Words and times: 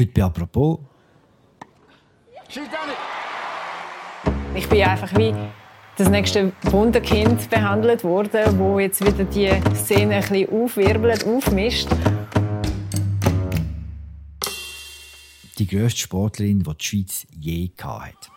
Heute 0.00 0.12
bei 0.12 0.22
«Apropos». 0.22 0.78
Ich 4.54 4.66
bin 4.66 4.82
einfach 4.82 5.14
wie 5.18 5.34
das 5.98 6.08
nächste 6.08 6.54
Wunderkind 6.62 7.50
behandelt 7.50 8.02
worden, 8.02 8.58
wo 8.58 8.78
jetzt 8.78 9.04
wieder 9.04 9.24
die 9.24 9.50
Szene 9.76 10.14
ein 10.14 10.20
bisschen 10.22 10.48
aufwirbelt, 10.50 11.26
aufmischt. 11.26 11.88
Die 15.58 15.66
grösste 15.66 16.00
Sportlerin, 16.00 16.62
die 16.62 16.76
die 16.78 16.84
Schweiz 16.84 17.26
je 17.38 17.70
hatte. 17.82 18.30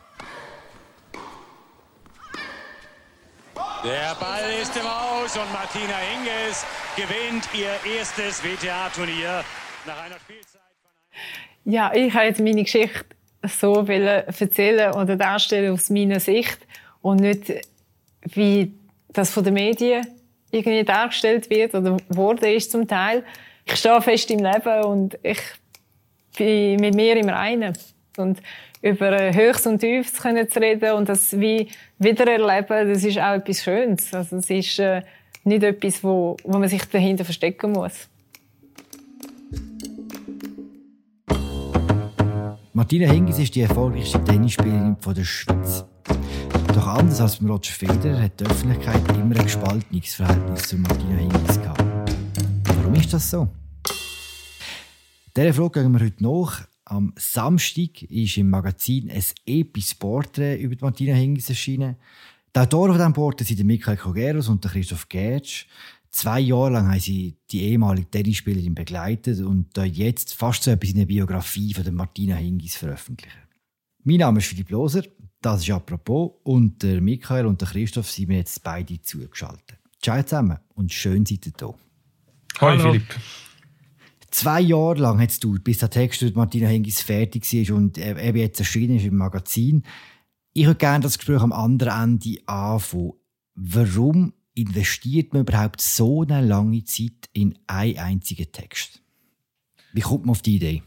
Der 3.86 4.16
Ball 4.20 4.52
ist 4.62 4.76
im 4.76 4.86
Aus 4.86 5.38
und 5.38 5.54
Martina 5.54 5.96
Hingis 5.96 6.66
gewinnt 6.98 7.48
ihr 7.54 7.80
erstes 7.98 8.44
WTA-Turnier 8.44 9.46
nach 9.86 10.04
einer 10.04 10.20
Spielzeit 10.20 10.62
von 10.82 11.53
Ja, 11.66 11.92
ich 11.94 12.14
habe 12.14 12.26
jetzt 12.26 12.42
meine 12.42 12.64
Geschichte 12.64 13.06
so 13.44 13.86
erzählen 13.86 14.94
oder 14.94 15.16
darstellen 15.16 15.74
aus 15.74 15.90
meiner 15.90 16.20
Sicht 16.20 16.60
und 17.02 17.22
nicht 17.22 17.54
wie 18.34 18.74
das 19.10 19.32
von 19.32 19.44
den 19.44 19.54
Medien 19.54 20.06
irgendwie 20.52 20.84
dargestellt 20.84 21.50
wird 21.50 21.74
oder 21.74 21.98
wurde 22.10 22.54
ist 22.54 22.72
zum 22.72 22.88
Teil. 22.88 23.24
Ich 23.66 23.76
stehe 23.76 24.02
fest 24.02 24.30
im 24.32 24.40
Leben 24.40 24.84
und 24.84 25.18
ich 25.24 25.40
bin 26.38 26.80
mit 26.80 26.96
mir 26.96 27.18
im 27.18 27.30
Reinen. 27.30 27.74
Und 28.18 28.42
über 28.82 29.34
Höchst 29.34 29.66
und 29.66 29.80
Tiefs 29.80 30.22
können 30.22 30.48
zu 30.50 30.60
reden 30.60 30.94
und 30.94 31.10
das 31.10 31.40
wie 31.40 31.70
wiedererleben, 31.98 32.90
das 32.90 33.04
ist 33.04 33.18
auch 33.18 33.34
etwas 33.34 33.64
Schönes. 33.64 34.14
Also 34.14 34.38
es 34.38 34.50
ist 34.50 34.80
äh, 34.80 35.02
nicht 35.44 35.64
etwas, 35.64 36.04
wo, 36.04 36.38
wo 36.44 36.58
man 36.58 36.68
sich 36.68 36.84
dahinter 36.86 37.24
verstecken 37.24 37.72
muss. 37.72 38.10
Martina 42.84 43.10
Hingis 43.10 43.40
ist 43.40 43.56
die 43.56 43.62
erfolgreichste 43.62 44.22
Tennisspielerin 44.26 44.98
der 45.16 45.24
Schweiz. 45.24 45.86
Doch 46.76 46.86
anders 46.86 47.22
als 47.22 47.38
beim 47.38 47.50
Roger 47.50 47.72
Federer 47.72 48.24
hat 48.24 48.38
die 48.38 48.44
Öffentlichkeit 48.44 49.02
immer 49.16 49.38
ein 49.38 49.44
gespaltenes 49.46 50.16
Verhältnis 50.16 50.64
zu 50.64 50.78
Martina 50.78 51.16
Hingis 51.16 51.62
gehabt. 51.62 51.82
Warum 52.66 52.94
ist 52.96 53.14
das 53.14 53.30
so? 53.30 53.48
Dieser 55.34 55.54
Frage 55.54 55.82
gehen 55.82 55.94
wir 55.94 56.02
heute 56.02 56.22
nach. 56.22 56.68
Am 56.84 57.14
Samstag 57.16 58.02
ist 58.02 58.36
im 58.36 58.50
Magazin 58.50 59.10
ein 59.10 59.24
episches 59.46 59.96
Porträt 59.96 60.58
über 60.58 60.76
Martina 60.82 61.14
Hingis 61.14 61.48
erschienen. 61.48 61.96
Die 62.54 62.60
Autoren 62.60 62.92
von 62.92 62.98
diesem 62.98 63.14
Porträt 63.14 63.46
sind 63.46 63.64
Michael 63.64 63.96
Kogeros 63.96 64.50
und 64.50 64.62
Christoph 64.62 65.08
Gertsch. 65.08 65.68
Zwei 66.14 66.42
Jahre 66.42 66.74
lang 66.74 66.90
haben 66.90 67.00
sie 67.00 67.40
die 67.50 67.64
ehemalige 67.64 68.08
Tennisspielerin 68.08 68.76
begleitet 68.76 69.42
und 69.42 69.76
jetzt 69.78 70.36
fast 70.36 70.62
so 70.62 70.70
etwas 70.70 70.92
in 70.92 70.98
der 70.98 71.08
Biografie 71.08 71.74
von 71.74 71.84
der 71.84 71.92
Martina 71.92 72.36
Hingis 72.36 72.76
veröffentlichen. 72.76 73.40
Mein 74.04 74.18
Name 74.18 74.38
ist 74.38 74.46
Philipp 74.46 74.70
Loser, 74.70 75.02
das 75.42 75.64
ist 75.64 75.72
«Apropos» 75.72 76.34
und 76.44 76.84
der 76.84 77.02
Michael 77.02 77.48
und 77.48 77.60
der 77.62 77.68
Christoph 77.68 78.12
sind 78.12 78.28
mir 78.28 78.38
jetzt 78.38 78.64
beide 78.64 79.02
zugeschaltet. 79.02 79.80
Ciao 80.04 80.22
zusammen 80.22 80.60
und 80.76 80.94
schön 80.94 81.26
seid 81.26 81.48
ihr 81.48 81.54
da. 81.58 81.74
Hallo 82.62 82.92
Philipp. 82.92 83.20
Zwei 84.30 84.62
Jahre 84.62 85.00
lang 85.00 85.20
hat 85.20 85.32
es 85.32 85.40
gedauert, 85.40 85.64
bis 85.64 85.80
der 85.80 85.90
Text 85.90 86.22
mit 86.22 86.36
Martina 86.36 86.68
Hingis 86.68 87.02
fertig 87.02 87.52
war 87.52 87.76
und 87.76 87.98
eben 87.98 88.38
jetzt 88.38 88.60
erschienen 88.60 88.98
ist 88.98 89.06
im 89.06 89.18
Magazin. 89.18 89.82
Ich 90.54 90.68
würde 90.68 90.78
gerne 90.78 91.02
das 91.02 91.18
Gespräch 91.18 91.42
am 91.42 91.52
anderen 91.52 92.20
Ende 92.22 92.38
anfangen. 92.46 93.14
Warum 93.56 94.34
investiert 94.56 95.34
man 95.34 95.44
überhaupt 95.44 95.82
so 95.82 96.24
eine 96.24 96.42
lange 96.42 96.84
Zeit 96.84 97.30
in 97.34 97.58
einen 97.68 97.98
einzigen 97.98 98.52
Text? 98.52 99.02
Wie 99.94 100.02
kommt 100.02 100.26
man 100.26 100.32
auf 100.32 100.42
die 100.42 100.56
Idee? 100.56 100.84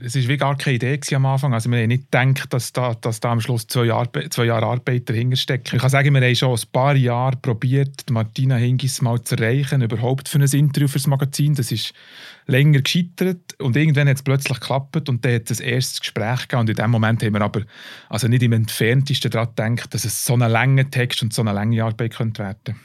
Es 0.00 0.16
war 0.16 0.28
wie 0.28 0.36
gar 0.36 0.56
keine 0.56 0.76
Idee 0.76 1.00
am 1.14 1.26
Anfang. 1.26 1.54
Also 1.54 1.70
wir 1.70 1.78
haben 1.78 1.88
nicht 1.88 2.10
gedacht, 2.10 2.52
dass 2.52 2.72
da, 2.72 2.94
dass 2.94 3.20
da 3.20 3.32
am 3.32 3.40
Schluss 3.40 3.66
zwei 3.66 3.84
Jahre, 3.86 4.28
zwei 4.28 4.44
Jahre 4.44 4.66
Arbeit 4.66 5.08
dahinter 5.08 5.36
stecken. 5.36 5.76
Ich 5.76 5.80
kann 5.80 5.90
sagen, 5.90 6.12
wir 6.12 6.20
haben 6.20 6.34
schon 6.34 6.52
ein 6.52 6.72
paar 6.72 6.96
Jahre 6.96 7.36
probiert, 7.36 8.10
Martina 8.10 8.56
Hingis 8.56 9.00
mal 9.00 9.22
zu 9.22 9.36
erreichen, 9.36 9.82
überhaupt 9.82 10.28
für 10.28 10.38
ein 10.38 10.42
Interview 10.42 10.88
für 10.88 10.98
das 10.98 11.06
Magazin. 11.06 11.54
Das 11.54 11.72
ist 11.72 11.94
länger 12.46 12.82
gescheitert 12.82 13.58
und 13.60 13.76
irgendwann 13.76 14.08
hat 14.08 14.16
es 14.16 14.22
plötzlich 14.22 14.60
geklappt 14.60 15.08
und 15.08 15.24
dann 15.24 15.34
hat 15.34 15.50
es 15.50 15.60
ein 15.60 15.68
erstes 15.68 16.00
Gespräch 16.00 16.42
gegeben 16.42 16.60
und 16.60 16.70
in 16.70 16.76
dem 16.76 16.90
Moment 16.90 17.22
haben 17.22 17.32
wir 17.32 17.40
aber 17.40 17.62
also 18.08 18.28
nicht 18.28 18.42
im 18.42 18.52
Entferntesten 18.52 19.30
daran 19.30 19.54
gedacht, 19.54 19.94
dass 19.94 20.04
es 20.04 20.26
so 20.26 20.34
ein 20.34 20.40
langer 20.40 20.90
Text 20.90 21.22
und 21.22 21.32
so 21.32 21.42
eine 21.42 21.52
lange 21.52 21.82
Arbeit 21.82 22.14
könnte 22.14 22.42
werden 22.42 22.76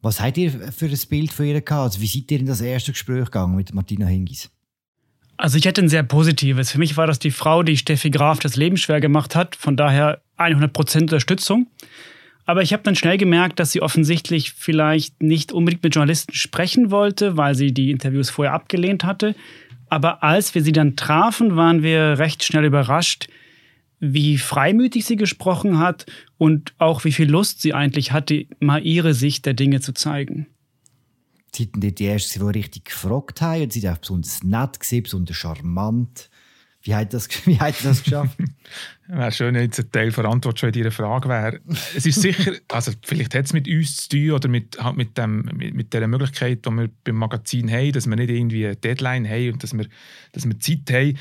Was 0.00 0.20
habt 0.20 0.38
ihr 0.38 0.52
für 0.52 0.86
ein 0.86 0.98
Bild 1.08 1.32
von 1.32 1.46
ihr 1.46 1.60
gehabt? 1.60 1.82
Also 1.82 2.00
wie 2.00 2.06
seid 2.06 2.30
ihr 2.30 2.40
in 2.40 2.46
das 2.46 2.60
erste 2.60 2.92
Gespräch 2.92 3.24
gegangen 3.24 3.56
mit 3.56 3.74
Martina 3.74 4.06
Hingis? 4.06 4.50
Also 5.36 5.58
ich 5.58 5.66
hätte 5.66 5.82
ein 5.82 5.88
sehr 5.88 6.02
positives. 6.02 6.70
Für 6.70 6.78
mich 6.78 6.96
war 6.96 7.06
das 7.06 7.18
die 7.18 7.30
Frau, 7.30 7.62
die 7.62 7.76
Steffi 7.76 8.10
Graf 8.10 8.38
das 8.38 8.56
Leben 8.56 8.76
schwer 8.76 9.00
gemacht 9.00 9.36
hat. 9.36 9.56
Von 9.56 9.76
daher 9.76 10.20
100% 10.38 11.02
Unterstützung. 11.02 11.66
Aber 12.46 12.62
ich 12.62 12.72
habe 12.72 12.84
dann 12.84 12.94
schnell 12.94 13.18
gemerkt, 13.18 13.58
dass 13.58 13.72
sie 13.72 13.82
offensichtlich 13.82 14.52
vielleicht 14.52 15.20
nicht 15.20 15.52
unbedingt 15.52 15.82
mit 15.82 15.94
Journalisten 15.94 16.32
sprechen 16.32 16.90
wollte, 16.90 17.36
weil 17.36 17.54
sie 17.54 17.72
die 17.72 17.90
Interviews 17.90 18.30
vorher 18.30 18.54
abgelehnt 18.54 19.04
hatte. 19.04 19.34
Aber 19.88 20.22
als 20.22 20.54
wir 20.54 20.62
sie 20.62 20.72
dann 20.72 20.96
trafen, 20.96 21.56
waren 21.56 21.82
wir 21.82 22.18
recht 22.18 22.44
schnell 22.44 22.64
überrascht, 22.64 23.28
wie 23.98 24.38
freimütig 24.38 25.04
sie 25.04 25.16
gesprochen 25.16 25.78
hat 25.78 26.06
und 26.38 26.72
auch 26.78 27.04
wie 27.04 27.12
viel 27.12 27.28
Lust 27.28 27.62
sie 27.62 27.74
eigentlich 27.74 28.12
hatte, 28.12 28.46
mal 28.60 28.84
ihre 28.84 29.14
Sicht 29.14 29.46
der 29.46 29.54
Dinge 29.54 29.80
zu 29.80 29.92
zeigen. 29.92 30.46
Sie 31.56 31.70
waren 31.72 31.94
die 31.94 32.06
Ersten, 32.06 32.40
die 32.40 32.58
richtig 32.58 32.86
gefragt 32.86 33.40
haben. 33.40 33.62
Und 33.62 33.72
sie 33.72 33.82
waren 33.82 33.94
auch 33.94 33.98
besonders 33.98 34.42
nett, 34.42 34.78
besonders 35.02 35.36
charmant. 35.36 36.30
Wie 36.82 36.94
hat 36.94 37.12
das, 37.12 37.28
wie 37.46 37.58
hat 37.58 37.74
das 37.84 38.04
geschafft? 38.04 38.38
Wäre 39.08 39.32
schön, 39.32 39.54
wenn 39.54 39.62
jetzt 39.62 39.78
ein 39.78 39.90
Teil 39.90 40.10
der 40.10 40.24
Antwort 40.24 40.58
schon 40.58 40.68
in 40.70 40.80
Ihrer 40.80 40.90
Frage 40.90 41.28
wäre. 41.28 41.60
Es 41.96 42.06
ist 42.06 42.20
sicher, 42.20 42.52
also 42.68 42.92
vielleicht 43.02 43.34
hat 43.34 43.46
es 43.46 43.52
mit 43.52 43.68
uns 43.68 43.96
zu 43.96 44.08
tun 44.10 44.30
oder 44.32 44.48
mit, 44.48 44.82
halt 44.82 44.96
mit, 44.96 45.16
dem, 45.16 45.48
mit, 45.54 45.74
mit 45.74 45.92
der 45.92 46.06
Möglichkeit, 46.08 46.66
die 46.66 46.70
wir 46.70 46.90
beim 47.04 47.16
Magazin 47.16 47.70
haben, 47.70 47.92
dass 47.92 48.06
wir 48.06 48.16
nicht 48.16 48.30
irgendwie 48.30 48.66
eine 48.66 48.76
Deadline 48.76 49.28
haben 49.28 49.52
und 49.52 49.62
dass 49.62 49.76
wir, 49.76 49.86
dass 50.32 50.46
wir 50.46 50.58
Zeit 50.60 50.90
haben. 50.90 51.18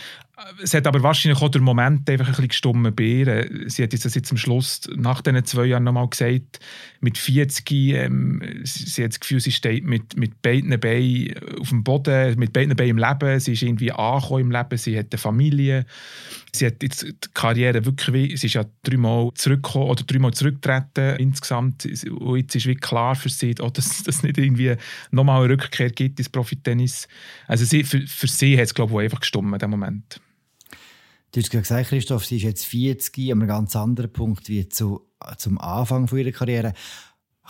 Es 0.62 0.73
hat 0.73 0.85
aber 0.85 1.01
wahrscheinlich 1.01 1.41
auch 1.41 1.50
der 1.50 1.62
Moment 1.62 2.09
einfach 2.09 2.25
ein 2.25 2.31
bisschen 2.31 2.50
gestummen 2.50 2.94
Beeren. 2.94 3.69
Sie 3.69 3.84
hat 3.84 3.94
das 3.94 4.16
jetzt 4.16 4.31
am 4.31 4.38
Schluss 4.38 4.81
nach 4.94 5.22
diesen 5.22 5.46
zwei 5.46 5.66
Jahren 5.66 5.85
nochmal 5.85 6.09
gesagt, 6.09 6.59
mit 7.00 7.18
40, 7.18 7.72
ähm, 7.72 8.41
sie 8.63 9.03
hat 9.03 9.12
das 9.12 9.19
Gefühl, 9.22 9.40
sie 9.40 9.53
steht 9.53 9.85
mit, 9.85 10.18
mit 10.18 10.41
beiden 10.41 10.78
Beinen 10.78 11.35
auf 11.59 11.69
dem 11.69 11.85
Boden, 11.85 12.38
mit 12.38 12.51
beiden 12.51 12.75
Beinen 12.75 12.91
im 12.91 12.97
Leben, 12.97 13.40
sie 13.40 13.53
ist 13.53 13.62
irgendwie 13.62 13.94
angekommen 13.94 14.41
im 14.41 14.51
Leben, 14.51 14.78
sie 14.78 14.97
hat 15.00 15.07
eine 15.12 15.19
Familie, 15.19 15.85
sie 16.51 16.66
hat 16.66 16.84
jetzt 16.84 17.03
die 17.03 17.29
Karriere 17.34 17.85
wirklich, 17.85 18.38
sie 18.40 18.47
ist 18.47 18.56
ja 18.56 18.66
dreimal 18.84 19.31
zurückgekommen 19.35 19.90
oder 19.90 20.03
dreimal 20.03 20.34
zurückgetreten 20.34 21.16
insgesamt 21.18 21.85
und 21.85 22.38
jetzt 22.38 22.56
ist 22.56 22.66
wie 22.66 22.75
klar 22.75 23.16
für 23.16 23.29
sie, 23.29 23.56
oh, 23.62 23.69
dass 23.69 24.06
es 24.06 24.24
nicht 24.24 24.38
irgendwie 24.38 24.75
nochmal 25.12 25.44
eine 25.44 25.53
Rückkehr 25.53 25.91
gibt 25.91 26.19
ins 26.19 26.29
Profitennis. 26.29 27.07
Also 27.47 27.63
sie, 27.63 27.85
für, 27.85 28.01
für 28.06 28.28
sie 28.28 28.57
hat 28.57 28.66
es 28.66 28.74
glaube 28.74 28.94
ich 28.94 29.00
einfach 29.00 29.22
gestummen 29.22 29.57
dem 29.57 29.69
Moment. 29.69 30.19
Du 31.35 31.41
hast 31.41 31.51
gesagt, 31.51 31.90
Christoph, 31.90 32.23
sie 32.23 32.38
ist 32.38 32.44
jetzt 32.44 32.66
40, 32.66 33.34
an 33.34 33.41
einem 33.41 33.47
ganz 33.50 33.75
anderen 33.75 34.09
Punkt 34.09 34.47
wie 34.47 34.69
zu, 34.69 35.01
zum 35.38 35.59
Anfang 35.59 36.07
ihrer 36.07 36.31
Karriere. 36.31 36.73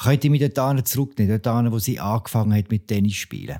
Könnt 0.02 0.24
ihr 0.24 0.32
mich 0.32 0.42
dort 0.56 0.88
zurücknehmen, 0.88 1.40
dort 1.40 1.72
wo 1.72 1.78
sie 1.78 2.00
angefangen 2.00 2.58
hat 2.58 2.72
mit 2.72 2.88
Tennis 2.88 3.14
spielen? 3.14 3.60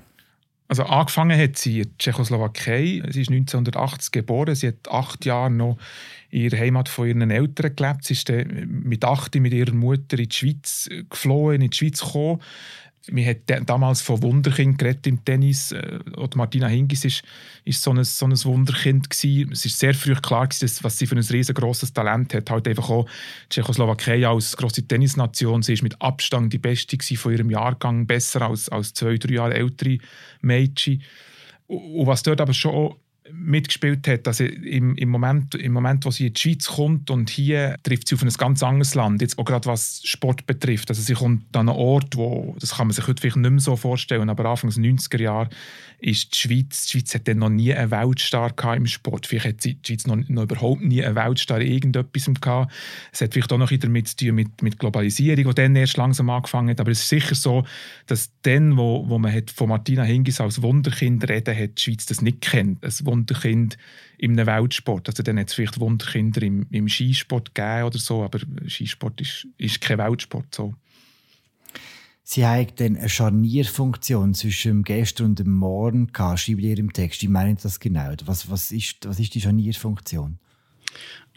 Also 0.66 0.82
angefangen 0.82 1.40
hat 1.40 1.56
sie 1.56 1.82
in 1.82 1.96
Tschechoslowakei. 1.96 3.04
Sie 3.10 3.20
ist 3.20 3.30
1980 3.30 4.10
geboren. 4.10 4.56
Sie 4.56 4.66
hat 4.66 4.88
acht 4.90 5.24
Jahre 5.24 5.48
noch 5.48 5.78
in 6.30 6.40
ihrer 6.42 6.58
Heimat 6.58 6.88
von 6.88 7.06
ihren 7.06 7.30
Eltern 7.30 7.76
gelebt. 7.76 8.02
Sie 8.02 8.14
ist 8.14 8.28
mit 8.66 9.04
acht 9.04 9.32
mit 9.36 9.52
ihrer 9.52 9.74
Mutter 9.74 10.18
in 10.18 10.28
die 10.28 10.34
Schweiz 10.34 10.90
geflohen, 11.08 11.62
in 11.62 11.70
die 11.70 11.76
Schweiz 11.76 12.00
gekommen. 12.00 12.42
Man 13.10 13.24
hat 13.24 13.38
damals 13.66 14.00
von 14.02 14.22
Wunderkind 14.22 14.78
geredet 14.78 15.06
im 15.06 15.24
Tennis. 15.24 15.72
Äh, 15.72 15.98
und 16.16 16.36
Martina 16.36 16.66
Hingis 16.66 17.04
ist, 17.04 17.22
ist 17.64 17.82
so, 17.82 17.92
ein, 17.92 18.02
so 18.04 18.26
ein 18.26 18.44
Wunderkind 18.44 19.10
gewesen. 19.10 19.52
Es 19.52 19.64
ist 19.64 19.78
sehr 19.78 19.94
früh 19.94 20.14
klar 20.14 20.46
gewesen, 20.46 20.78
was 20.82 20.98
sie 20.98 21.06
für 21.06 21.16
ein 21.16 21.22
riesengroßes 21.22 21.92
Talent 21.92 22.34
hat. 22.34 22.50
Halt 22.50 22.68
einfach 22.68 22.90
auch 22.90 23.06
Tschechoslowakei 23.50 24.26
als 24.26 24.56
grosse 24.56 24.86
Tennisnation. 24.86 25.62
Sie 25.62 25.74
ist 25.74 25.82
mit 25.82 26.00
Abstand 26.00 26.52
die 26.52 26.58
Beste 26.58 26.96
von 27.16 27.32
ihrem 27.32 27.50
Jahrgang, 27.50 28.06
besser 28.06 28.42
als, 28.42 28.68
als 28.68 28.94
zwei, 28.94 29.16
drei 29.16 29.34
Jahre 29.34 29.54
ältere 29.54 29.98
Mädchen. 30.40 31.02
Und 31.66 32.06
was 32.06 32.22
dort 32.22 32.40
aber 32.40 32.54
schon 32.54 32.94
mitgespielt 33.32 34.06
hat. 34.08 34.26
Also 34.26 34.44
im, 34.44 34.94
im, 34.96 35.08
Moment, 35.08 35.54
Im 35.54 35.72
Moment, 35.72 36.04
wo 36.04 36.10
sie 36.10 36.26
in 36.28 36.34
die 36.34 36.40
Schweiz 36.40 36.66
kommt 36.66 37.10
und 37.10 37.30
hier 37.30 37.76
trifft 37.82 38.08
sie 38.08 38.14
auf 38.14 38.22
ein 38.22 38.28
ganz 38.28 38.62
anderes 38.62 38.94
Land, 38.94 39.22
jetzt 39.22 39.38
auch 39.38 39.44
gerade 39.44 39.66
was 39.66 40.00
Sport 40.04 40.46
betrifft. 40.46 40.88
Also 40.90 41.02
sie 41.02 41.14
kommt 41.14 41.56
an 41.56 41.68
einen 41.68 41.78
Ort, 41.78 42.16
wo, 42.16 42.56
das 42.58 42.76
kann 42.76 42.86
man 42.86 42.94
sich 42.94 43.06
heute 43.06 43.20
vielleicht 43.20 43.36
nicht 43.36 43.50
mehr 43.50 43.60
so 43.60 43.76
vorstellen, 43.76 44.30
aber 44.30 44.44
Anfang 44.46 44.70
der 44.70 44.82
90er 44.82 45.20
Jahre 45.20 45.48
ist 45.98 46.34
die 46.34 46.38
Schweiz, 46.38 46.86
die 46.86 46.98
Schweiz 46.98 47.14
hat 47.14 47.26
noch 47.36 47.48
nie 47.48 47.74
einen 47.74 47.90
Weltstar 47.90 48.52
im 48.74 48.86
Sport. 48.86 49.26
Vielleicht 49.26 49.46
hat 49.46 49.64
die 49.64 49.78
Schweiz 49.82 50.06
noch, 50.06 50.16
noch 50.28 50.42
überhaupt 50.42 50.82
nie 50.82 51.02
einen 51.02 51.16
Weltstar 51.16 51.60
in 51.60 51.72
irgendetwas 51.72 52.30
gehabt. 52.40 52.72
Es 53.12 53.20
hat 53.20 53.32
vielleicht 53.32 53.52
auch 53.52 53.58
noch 53.58 53.70
damit 53.70 54.08
zu 54.08 54.16
tun 54.16 54.34
mit, 54.34 54.62
mit 54.62 54.78
Globalisierung, 54.78 55.44
die 55.44 55.54
dann 55.54 55.76
erst 55.76 55.96
langsam 55.96 56.28
angefangen 56.28 56.70
hat. 56.70 56.80
Aber 56.80 56.90
es 56.90 57.00
ist 57.00 57.08
sicher 57.08 57.34
so, 57.34 57.64
dass 58.06 58.30
dann, 58.42 58.76
wo, 58.76 59.08
wo 59.08 59.18
man 59.18 59.32
hat 59.32 59.50
von 59.50 59.68
Martina 59.68 60.02
Hingis 60.02 60.40
als 60.40 60.62
Wunderkind 60.62 61.28
reden 61.28 61.56
hat, 61.56 61.78
die 61.78 61.82
Schweiz 61.82 62.06
das 62.06 62.20
nicht 62.20 62.42
kennt. 62.42 62.84
Ein 62.84 62.92
Wunderkind 63.16 63.78
im 64.18 64.36
Weltsport. 64.36 65.08
Also 65.08 65.22
dann 65.22 65.38
hat 65.38 65.48
es 65.48 65.54
vielleicht 65.54 65.80
Wunderkinder 65.80 66.42
im, 66.42 66.66
im 66.70 66.88
Skisport 66.88 67.54
gegeben 67.54 67.84
oder 67.84 67.98
so, 67.98 68.22
aber 68.22 68.40
Skisport 68.68 69.20
ist, 69.20 69.46
ist 69.58 69.80
kein 69.80 69.98
Weltsport 69.98 70.54
so. 70.54 70.74
Sie 72.28 72.44
haben 72.44 72.66
dann 72.76 72.96
eine 72.96 73.08
Scharnierfunktion 73.08 74.34
zwischen 74.34 74.68
dem 74.72 74.82
Gestern 74.82 75.26
und 75.26 75.38
dem 75.38 75.52
Morgen 75.52 76.08
gehabt, 76.12 76.40
schreibt 76.40 76.60
ihr 76.60 76.76
im 76.76 76.92
Text. 76.92 77.22
Wie 77.22 77.28
meinen 77.28 77.56
das 77.62 77.78
genau? 77.78 78.12
Was, 78.24 78.50
was, 78.50 78.72
ist, 78.72 79.06
was 79.06 79.20
ist 79.20 79.34
die 79.34 79.40
Scharnierfunktion? 79.40 80.38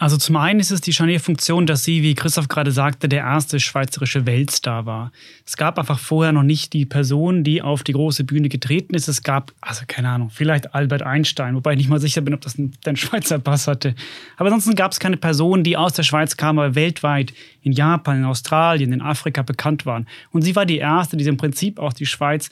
Also 0.01 0.15
zum 0.15 0.37
einen 0.37 0.61
ist 0.61 0.71
es 0.71 0.79
die 0.79 0.93
Scharnierfunktion, 0.93 1.65
dass 1.65 1.83
sie, 1.83 2.01
wie 2.01 2.15
Christoph 2.15 2.47
gerade 2.47 2.71
sagte, 2.71 3.09
der 3.09 3.19
erste 3.19 3.59
schweizerische 3.59 4.25
Weltstar 4.25 4.85
war. 4.85 5.11
Es 5.45 5.57
gab 5.57 5.77
einfach 5.77 5.99
vorher 5.99 6.31
noch 6.31 6.43
nicht 6.43 6.71
die 6.71 6.85
Person, 6.85 7.43
die 7.43 7.61
auf 7.61 7.83
die 7.83 7.91
große 7.91 8.23
Bühne 8.23 8.47
getreten 8.47 8.93
ist. 8.93 9.09
Es 9.09 9.23
gab, 9.23 9.51
also 9.59 9.83
keine 9.87 10.07
Ahnung, 10.07 10.29
vielleicht 10.29 10.73
Albert 10.73 11.01
Einstein, 11.01 11.53
wobei 11.53 11.73
ich 11.73 11.79
nicht 11.79 11.89
mal 11.89 11.99
sicher 11.99 12.21
bin, 12.21 12.33
ob 12.33 12.39
das 12.39 12.57
einen 12.57 12.95
Schweizer 12.95 13.39
Pass 13.39 13.67
hatte. 13.67 13.93
Aber 14.37 14.47
ansonsten 14.47 14.75
gab 14.75 14.93
es 14.93 15.01
keine 15.01 15.17
Person, 15.17 15.65
die 15.65 15.75
aus 15.75 15.91
der 15.91 16.03
Schweiz 16.03 16.37
kam, 16.37 16.59
aber 16.59 16.75
weltweit 16.75 17.33
in 17.61 17.73
Japan, 17.73 18.19
in 18.19 18.25
Australien, 18.25 18.93
in 18.93 19.01
Afrika 19.01 19.41
bekannt 19.41 19.85
waren. 19.85 20.07
Und 20.31 20.43
sie 20.43 20.55
war 20.55 20.65
die 20.65 20.77
erste, 20.77 21.17
die 21.17 21.25
im 21.25 21.35
Prinzip 21.35 21.77
auch 21.77 21.91
die 21.91 22.05
Schweiz 22.05 22.49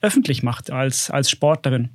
öffentlich 0.00 0.44
machte 0.44 0.72
als, 0.72 1.10
als 1.10 1.28
Sportlerin. 1.28 1.88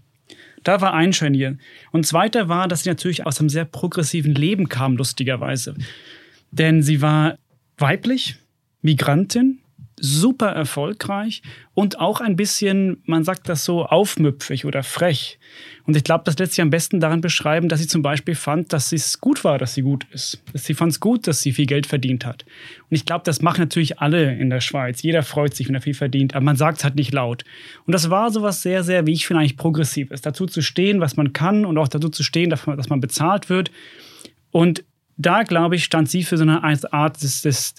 Da 0.64 0.82
war 0.82 0.94
ein 0.94 1.14
Scharnier. 1.14 1.58
Und 1.92 2.06
zweiter 2.06 2.50
war, 2.50 2.68
dass 2.68 2.84
sie 2.84 2.90
natürlich 2.90 3.26
aus 3.26 3.40
einem 3.40 3.50
sehr 3.50 3.66
progressiven 3.66 4.36
Leben 4.36 4.70
kam, 4.70 4.98
lustigerweise. 4.98 5.76
Denn 6.52 6.82
sie 6.82 7.02
war 7.02 7.38
weiblich, 7.78 8.38
Migrantin, 8.82 9.60
super 10.02 10.48
erfolgreich 10.48 11.42
und 11.74 12.00
auch 12.00 12.22
ein 12.22 12.36
bisschen, 12.36 13.02
man 13.06 13.24
sagt 13.24 13.50
das 13.50 13.66
so, 13.66 13.86
aufmüpfig 13.86 14.66
oder 14.66 14.84
frech. 14.84 15.40
Und 15.86 15.96
ich 15.96 16.04
glaube, 16.04 16.24
das 16.26 16.38
lässt 16.38 16.54
sich 16.54 16.62
am 16.62 16.70
besten 16.70 17.00
daran 17.00 17.22
beschreiben, 17.22 17.70
dass 17.70 17.80
sie 17.80 17.88
zum 17.88 18.02
Beispiel 18.02 18.36
fand, 18.36 18.74
dass 18.74 18.92
es 18.92 19.20
gut 19.20 19.44
war, 19.44 19.58
dass 19.58 19.74
sie 19.74 19.82
gut 19.82 20.06
ist. 20.12 20.42
Dass 20.54 20.66
sie 20.66 20.74
fand 20.74 20.92
es 20.92 21.00
gut, 21.00 21.28
dass 21.28 21.42
sie 21.42 21.52
viel 21.52 21.66
Geld 21.66 21.88
verdient 21.88 22.26
hat. 22.26 22.46
Und 22.90 22.96
ich 22.96 23.06
glaube, 23.06 23.24
das 23.26 23.42
machen 23.42 23.62
natürlich 23.62 24.00
alle 24.00 24.36
in 24.36 24.50
der 24.50 24.62
Schweiz. 24.62 25.02
Jeder 25.02 25.24
freut 25.24 25.56
sich, 25.56 25.68
wenn 25.68 25.76
er 25.76 25.82
viel 25.82 25.94
verdient, 25.94 26.36
aber 26.36 26.44
man 26.44 26.56
sagt 26.56 26.80
es 26.80 26.84
halt 26.84 26.96
nicht 26.96 27.14
laut. 27.14 27.44
Und 27.86 27.94
das 27.94 28.10
war 28.10 28.32
sowas 28.32 28.62
sehr, 28.62 28.84
sehr, 28.84 29.08
wie 29.08 29.14
ich 29.14 29.26
finde, 29.26 29.42
eigentlich 29.42 29.58
progressives. 29.58 30.22
Dazu 30.22 30.46
zu 30.46 30.62
stehen, 30.62 31.00
was 31.00 31.18
man 31.18 31.34
kann 31.34 31.66
und 31.66 31.78
auch 31.78 31.88
dazu 31.88 32.10
zu 32.10 32.24
stehen, 32.24 32.50
dass 32.50 32.66
man, 32.66 33.02
bezahlt 33.02 33.50
wird. 33.50 33.72
Und 34.52 34.84
da, 35.18 35.44
glaube 35.44 35.76
ich, 35.76 35.84
stand 35.84 36.10
sie 36.10 36.24
für 36.24 36.38
so 36.38 36.44
eine 36.44 36.64
Art 36.64 37.22
des, 37.22 37.42
des 37.42 37.76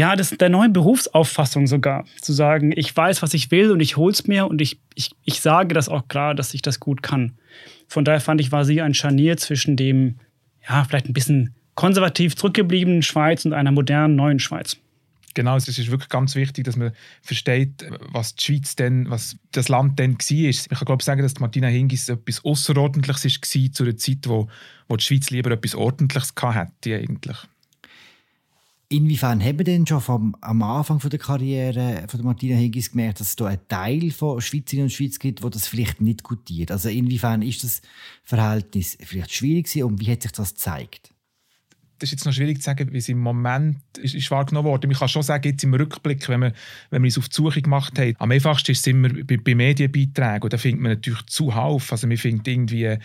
ja, 0.00 0.16
das 0.16 0.30
der 0.30 0.48
neuen 0.48 0.72
Berufsauffassung 0.72 1.66
sogar. 1.66 2.06
Zu 2.22 2.32
sagen, 2.32 2.72
ich 2.74 2.96
weiß, 2.96 3.20
was 3.20 3.34
ich 3.34 3.50
will 3.50 3.70
und 3.70 3.80
ich 3.80 3.98
hol's 3.98 4.26
mir 4.26 4.46
und 4.46 4.62
ich, 4.62 4.80
ich, 4.94 5.10
ich 5.24 5.42
sage 5.42 5.74
das 5.74 5.90
auch 5.90 6.08
klar, 6.08 6.34
dass 6.34 6.54
ich 6.54 6.62
das 6.62 6.80
gut 6.80 7.02
kann. 7.02 7.32
Von 7.86 8.06
daher 8.06 8.22
fand 8.22 8.40
ich, 8.40 8.50
war 8.50 8.64
sie 8.64 8.80
ein 8.80 8.94
Scharnier 8.94 9.36
zwischen 9.36 9.76
dem, 9.76 10.16
ja, 10.66 10.84
vielleicht 10.84 11.06
ein 11.06 11.12
bisschen 11.12 11.54
konservativ 11.74 12.34
zurückgebliebenen 12.34 13.02
Schweiz 13.02 13.44
und 13.44 13.52
einer 13.52 13.72
modernen 13.72 14.16
neuen 14.16 14.38
Schweiz. 14.38 14.78
Genau, 15.34 15.54
es 15.56 15.68
ist 15.68 15.90
wirklich 15.90 16.08
ganz 16.08 16.34
wichtig, 16.34 16.64
dass 16.64 16.76
man 16.76 16.92
versteht, 17.20 17.84
was 18.10 18.34
die 18.34 18.42
Schweiz 18.42 18.76
denn, 18.76 19.10
was 19.10 19.36
das 19.52 19.68
Land 19.68 19.98
denn 19.98 20.14
war. 20.14 20.30
Ich 20.30 20.66
kann 20.66 20.86
glaube 20.86 21.04
sagen, 21.04 21.20
dass 21.20 21.38
Martina 21.40 21.68
Hingis 21.68 22.08
etwas 22.08 22.42
Außerordentliches 22.42 23.24
war 23.26 23.72
zu 23.72 23.84
einer 23.84 23.96
Zeit, 23.98 24.26
wo, 24.26 24.48
wo 24.88 24.96
die 24.96 25.04
Schweiz 25.04 25.28
lieber 25.28 25.50
etwas 25.50 25.74
Ordentliches 25.74 26.32
hatte 26.42 26.96
eigentlich. 26.96 27.36
Inwiefern 28.92 29.40
haben 29.40 29.56
wir 29.56 29.64
denn 29.64 29.86
schon 29.86 30.00
vom, 30.00 30.36
am 30.40 30.62
Anfang 30.62 30.98
von 30.98 31.10
der 31.10 31.20
Karriere 31.20 32.04
von 32.08 32.24
Martina 32.24 32.56
Hingis 32.56 32.90
gemerkt, 32.90 33.20
dass 33.20 33.28
es 33.28 33.36
da 33.36 33.46
einen 33.46 33.68
Teil 33.68 34.10
von 34.10 34.40
Schweizerinnen 34.40 34.86
und 34.86 34.90
Schweiz 34.90 35.20
gibt, 35.20 35.44
wo 35.44 35.48
das 35.48 35.68
vielleicht 35.68 36.00
nicht 36.00 36.24
gutiert? 36.24 36.72
Also 36.72 36.88
inwiefern 36.88 37.42
ist 37.42 37.62
das 37.62 37.82
Verhältnis 38.24 38.98
vielleicht 39.00 39.32
schwierig 39.32 39.66
gewesen 39.66 39.84
und 39.84 40.00
wie 40.00 40.10
hat 40.10 40.22
sich 40.22 40.32
das 40.32 40.54
gezeigt? 40.54 41.14
das 42.00 42.08
ist 42.08 42.12
jetzt 42.12 42.24
noch 42.24 42.32
schwierig 42.32 42.58
zu 42.58 42.64
sagen, 42.64 42.92
wie 42.92 42.98
es 42.98 43.10
im 43.10 43.18
Moment 43.18 43.76
ist, 43.98 44.14
ist 44.14 44.30
wahrgenommen 44.30 44.68
worden. 44.68 44.88
Man 44.88 44.98
kann 44.98 45.08
schon 45.08 45.22
sagen, 45.22 45.46
jetzt 45.46 45.62
im 45.64 45.74
Rückblick, 45.74 46.26
wenn 46.30 46.40
wir, 46.40 46.54
wenn 46.88 47.02
wir 47.02 47.08
uns 47.08 47.18
auf 47.18 47.28
die 47.28 47.36
Suche 47.36 47.60
gemacht 47.60 47.98
haben, 47.98 48.14
am 48.18 48.30
einfachsten 48.30 48.72
ist 48.72 48.80
es 48.80 48.86
immer 48.86 49.10
bei, 49.10 49.36
bei 49.36 49.54
Medienbeiträgen. 49.54 50.42
Und 50.42 50.52
da 50.52 50.56
findet 50.56 50.80
man 50.80 50.92
natürlich 50.92 51.26
zuhauf. 51.26 51.92
Also 51.92 52.06
man 52.06 52.16
findet 52.16 52.48
irgendwie 52.48 52.84
äh, 52.84 52.98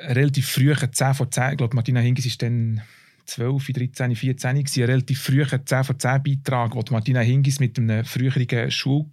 relativ 0.00 0.46
früh, 0.46 0.74
10 0.74 1.14
von 1.14 1.32
10, 1.32 1.52
ich 1.52 1.56
glaube, 1.56 1.74
Martina 1.74 2.00
Hingis 2.00 2.26
ist 2.26 2.42
dann 2.42 2.82
12, 3.26 3.72
13, 3.72 4.16
14 4.16 4.56
war 4.56 4.56
ein 4.56 4.84
relativ 4.84 5.20
früher 5.20 5.46
10 5.46 5.84
von 5.84 5.98
10 5.98 6.22
Beitrag, 6.22 6.74
wo 6.74 6.82
Martina 6.90 7.20
Hingis 7.20 7.60
mit 7.60 7.78
einem 7.78 8.04
früheren 8.04 8.70
Schul 8.70 9.06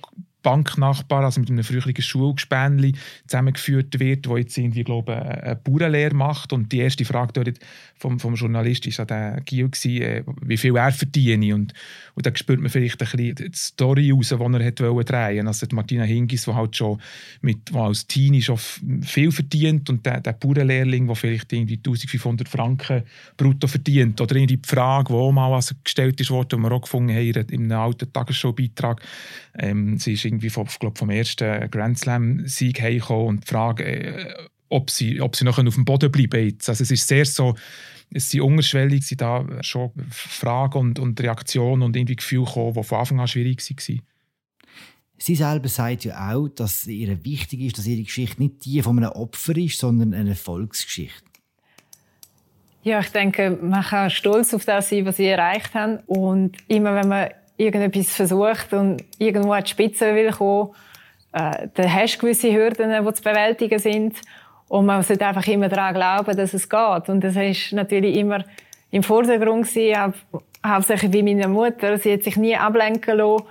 Banknachbar, 0.43 1.23
also 1.23 1.39
mit 1.39 1.49
einem 1.49 1.63
früheren 1.63 1.95
Schulgespänli 1.99 2.93
zusammengeführt 3.25 3.99
wird, 3.99 4.27
wo 4.27 4.37
jetzt 4.37 4.57
irgendwie, 4.57 4.83
glaube 4.83 5.13
ich, 5.13 5.43
eine 5.43 5.55
Bauernlehre 5.55 6.13
macht. 6.13 6.53
Und 6.53 6.71
die 6.71 6.79
erste 6.79 7.05
Frage 7.05 7.33
dort 7.33 7.59
vom, 7.95 8.19
vom 8.19 8.35
Journalist 8.35 8.85
war 8.97 9.05
der 9.05 9.41
Gil, 9.45 9.69
äh, 9.85 10.23
wie 10.41 10.57
viel 10.57 10.75
er 10.75 10.91
verdiene. 10.91 11.55
Und, 11.55 11.73
und 12.15 12.25
da 12.25 12.35
spürt 12.35 12.59
man 12.59 12.69
vielleicht 12.69 13.01
ein 13.01 13.07
bisschen 13.09 13.35
die 13.35 13.51
Story 13.55 14.11
raus, 14.11 14.29
die 14.29 14.35
er 14.35 14.65
hat 14.65 14.79
drehen 14.79 14.93
wollte. 14.93 15.17
Also 15.17 15.65
die 15.65 15.75
Martina 15.75 16.03
Hingis, 16.03 16.43
die 16.45 16.53
halt 16.53 16.75
schon 16.75 16.99
mit, 17.41 17.69
die 17.69 17.75
als 17.75 18.05
Teenie 18.05 18.41
schon 18.41 18.57
viel 19.01 19.31
verdient 19.31 19.89
und 19.89 20.05
der, 20.05 20.19
der 20.19 20.33
Bauernlehrling, 20.33 21.07
der 21.07 21.15
vielleicht 21.15 21.53
irgendwie 21.53 21.77
1500 21.77 22.49
Franken 22.49 23.03
brutto 23.37 23.67
verdient. 23.67 24.19
Oder 24.19 24.35
irgendwie 24.35 24.57
die 24.57 24.67
Frage, 24.67 25.13
die 25.13 25.13
auch 25.13 25.31
mal 25.31 25.53
also 25.53 25.75
gestellt 25.83 26.19
ist 26.19 26.29
worden, 26.29 26.61
die 26.61 26.69
wir 26.69 26.71
auch 26.73 26.81
gefunden 26.81 27.13
haben 27.13 27.45
in 27.49 27.71
einem 27.71 27.79
alten 27.79 28.11
Tagesschau-Beitrag. 28.11 29.01
Ähm, 29.57 29.97
sie 29.97 30.13
ist 30.13 30.25
irgendwie 30.33 30.49
vom, 30.49 30.67
glaub, 30.79 30.97
vom 30.97 31.09
ersten 31.09 31.69
Grand 31.69 31.97
Slam-Sieg 31.97 32.81
heimgekommen 32.81 33.27
und 33.27 33.43
die 33.43 33.47
Frage, 33.47 33.85
äh, 33.85 34.33
ob, 34.69 34.89
sie, 34.89 35.21
ob 35.21 35.35
sie 35.35 35.45
noch 35.45 35.59
auf 35.59 35.75
dem 35.75 35.85
Boden 35.85 36.11
bleiben 36.11 36.45
jetzt. 36.45 36.67
Also 36.67 36.83
es 36.83 36.91
ist 36.91 37.07
sehr 37.07 37.25
so, 37.25 37.55
es 38.11 38.29
sind 38.29 38.41
unterschwellig 38.41 39.05
sind 39.05 39.21
da 39.21 39.45
schon 39.61 39.91
Fragen 40.09 40.77
und, 40.79 40.99
und 40.99 41.19
Reaktionen 41.21 41.83
und 41.83 41.95
irgendwie 41.95 42.15
Gefühle 42.15 42.45
gekommen, 42.45 42.73
die 42.73 42.83
von 42.83 42.99
Anfang 42.99 43.19
an 43.19 43.27
schwierig 43.27 43.61
waren. 43.61 44.01
Sie 45.17 45.35
selber 45.35 45.69
sagt 45.69 46.05
ja 46.05 46.33
auch, 46.33 46.49
dass 46.49 46.85
ihr 46.85 47.23
wichtig 47.23 47.61
ist, 47.61 47.77
dass 47.77 47.87
ihre 47.87 48.03
Geschichte 48.03 48.41
nicht 48.41 48.65
die 48.65 48.81
von 48.81 48.97
einem 48.97 49.11
Opfer 49.11 49.55
ist, 49.55 49.79
sondern 49.79 50.13
eine 50.13 50.31
Erfolgsgeschichte. 50.31 51.23
Ja, 52.83 52.99
ich 52.99 53.09
denke, 53.09 53.57
man 53.61 53.83
kann 53.83 54.09
stolz 54.09 54.53
auf 54.53 54.65
das 54.65 54.89
sein, 54.89 55.05
was 55.05 55.17
sie 55.17 55.27
erreicht 55.27 55.73
haben. 55.73 55.99
Und 56.05 56.57
immer 56.67 56.93
wenn 56.95 57.07
man 57.07 57.29
irgendetwas 57.57 58.15
versucht 58.15 58.73
und 58.73 59.03
irgendwo 59.17 59.51
an 59.51 59.63
die 59.63 59.69
Spitze 59.69 60.15
will 60.15 60.31
kommen, 60.31 60.71
äh, 61.33 61.67
dann 61.73 61.93
hast 61.93 62.15
du 62.15 62.19
gewisse 62.19 62.53
Hürden, 62.53 63.05
die 63.05 63.13
zu 63.13 63.23
bewältigen 63.23 63.79
sind. 63.79 64.15
Und 64.67 64.85
man 64.85 65.03
sollte 65.03 65.25
einfach 65.25 65.45
immer 65.47 65.69
daran 65.69 65.93
glauben, 65.93 66.35
dass 66.35 66.53
es 66.53 66.67
geht. 66.67 67.09
Und 67.09 67.23
das 67.23 67.35
ist 67.35 67.73
natürlich 67.73 68.15
immer 68.15 68.43
im 68.91 69.03
Vordergrund 69.03 69.67
gewesen, 69.67 70.13
hauptsächlich 70.65 71.13
wie 71.13 71.23
meine 71.23 71.47
Mutter. 71.47 71.97
Sie 71.97 72.13
hat 72.13 72.23
sich 72.23 72.37
nie 72.37 72.55
ablenken 72.55 73.17
lassen 73.17 73.43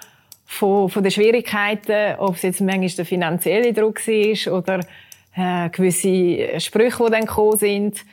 von, 0.47 0.88
von 0.88 1.03
den 1.03 1.12
Schwierigkeiten, 1.12 2.17
ob 2.19 2.37
es 2.37 2.43
jetzt 2.43 2.61
manchmal 2.61 2.88
der 2.88 3.05
finanzielle 3.05 3.73
Druck 3.73 4.07
war 4.07 4.53
oder 4.59 4.81
äh, 5.37 5.69
gewisse 5.71 6.61
Sprüche, 6.61 7.05
die 7.05 7.11
dann 7.11 7.27
gekommen 7.27 7.59
sind. 7.59 8.05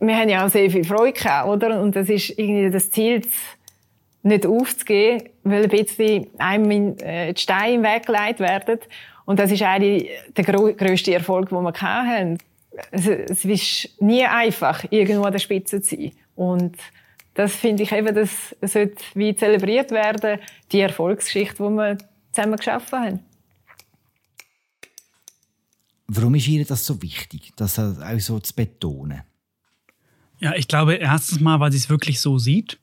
Wir 0.00 0.16
haben 0.16 0.28
ja 0.28 0.44
auch 0.44 0.50
sehr 0.50 0.70
viel 0.70 0.84
Freude 0.84 1.12
gehabt, 1.12 1.48
oder? 1.48 1.80
Und 1.80 1.96
das 1.96 2.08
ist 2.08 2.38
irgendwie 2.38 2.70
das 2.70 2.90
Ziel, 2.90 3.22
nicht 4.28 4.46
aufzugeben, 4.46 5.28
weil 5.44 5.64
ein 5.64 5.68
bisschen 5.68 6.26
einem 6.38 6.96
äh, 6.98 7.32
die 7.32 7.40
Steine 7.40 7.74
im 7.74 7.82
Weg 7.82 8.06
gelegt 8.06 8.40
werden. 8.40 8.78
Und 9.24 9.38
das 9.38 9.50
ist 9.50 9.62
eigentlich 9.62 10.08
der 10.36 10.44
grösste 10.44 11.14
Erfolg, 11.14 11.50
den 11.50 11.62
wir 11.62 11.72
hatten. 11.72 12.38
Es, 12.90 13.06
es 13.06 13.44
ist 13.44 14.00
nie 14.00 14.24
einfach, 14.24 14.84
irgendwo 14.90 15.24
an 15.24 15.32
der 15.32 15.38
Spitze 15.38 15.80
zu 15.82 15.96
sein. 15.96 16.12
Und 16.34 16.76
das 17.34 17.54
finde 17.54 17.82
ich 17.82 17.92
eben, 17.92 18.14
das 18.14 18.56
sollte 18.62 19.02
wie 19.14 19.34
zelebriert 19.34 19.90
werden, 19.90 20.40
die 20.72 20.80
Erfolgsgeschichte, 20.80 21.56
die 21.56 21.70
wir 21.70 21.98
zusammen 22.32 22.56
geschaffen 22.56 22.98
haben. 22.98 23.20
Warum 26.06 26.34
ist 26.34 26.48
Ihnen 26.48 26.66
das 26.66 26.86
so 26.86 27.00
wichtig, 27.02 27.52
das 27.56 27.78
auch 27.78 28.18
so 28.18 28.40
zu 28.40 28.54
betonen? 28.54 29.22
Ja, 30.40 30.54
ich 30.54 30.68
glaube 30.68 30.94
erstens 30.94 31.40
mal, 31.40 31.60
weil 31.60 31.72
sie 31.72 31.78
es 31.78 31.90
wirklich 31.90 32.20
so 32.20 32.38
sieht. 32.38 32.78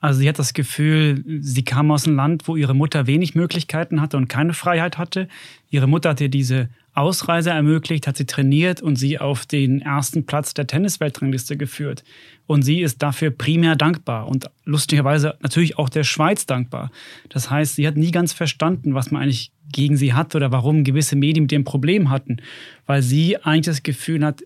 Also 0.00 0.20
sie 0.20 0.28
hat 0.28 0.38
das 0.38 0.54
Gefühl, 0.54 1.22
sie 1.40 1.62
kam 1.62 1.90
aus 1.90 2.06
einem 2.06 2.16
Land, 2.16 2.48
wo 2.48 2.56
ihre 2.56 2.74
Mutter 2.74 3.06
wenig 3.06 3.34
Möglichkeiten 3.34 4.00
hatte 4.00 4.16
und 4.16 4.28
keine 4.28 4.54
Freiheit 4.54 4.96
hatte. 4.96 5.28
Ihre 5.68 5.86
Mutter 5.86 6.10
hat 6.10 6.20
ihr 6.22 6.30
diese 6.30 6.70
Ausreise 6.94 7.50
ermöglicht, 7.50 8.06
hat 8.06 8.16
sie 8.16 8.24
trainiert 8.26 8.82
und 8.82 8.96
sie 8.96 9.18
auf 9.18 9.46
den 9.46 9.80
ersten 9.82 10.26
Platz 10.26 10.54
der 10.54 10.66
Tennisweltrangliste 10.66 11.56
geführt. 11.56 12.02
Und 12.46 12.62
sie 12.62 12.80
ist 12.80 13.02
dafür 13.02 13.30
primär 13.30 13.76
dankbar 13.76 14.26
und 14.26 14.50
lustigerweise 14.64 15.36
natürlich 15.40 15.78
auch 15.78 15.88
der 15.88 16.02
Schweiz 16.02 16.46
dankbar. 16.46 16.90
Das 17.28 17.50
heißt, 17.50 17.76
sie 17.76 17.86
hat 17.86 17.96
nie 17.96 18.10
ganz 18.10 18.32
verstanden, 18.32 18.94
was 18.94 19.10
man 19.10 19.22
eigentlich 19.22 19.52
gegen 19.70 19.96
sie 19.96 20.14
hat 20.14 20.34
oder 20.34 20.50
warum 20.50 20.82
gewisse 20.82 21.14
Medien 21.14 21.44
mit 21.44 21.52
ein 21.52 21.64
Problem 21.64 22.10
hatten, 22.10 22.38
weil 22.86 23.02
sie 23.02 23.36
eigentlich 23.36 23.66
das 23.66 23.82
Gefühl 23.82 24.24
hat, 24.24 24.42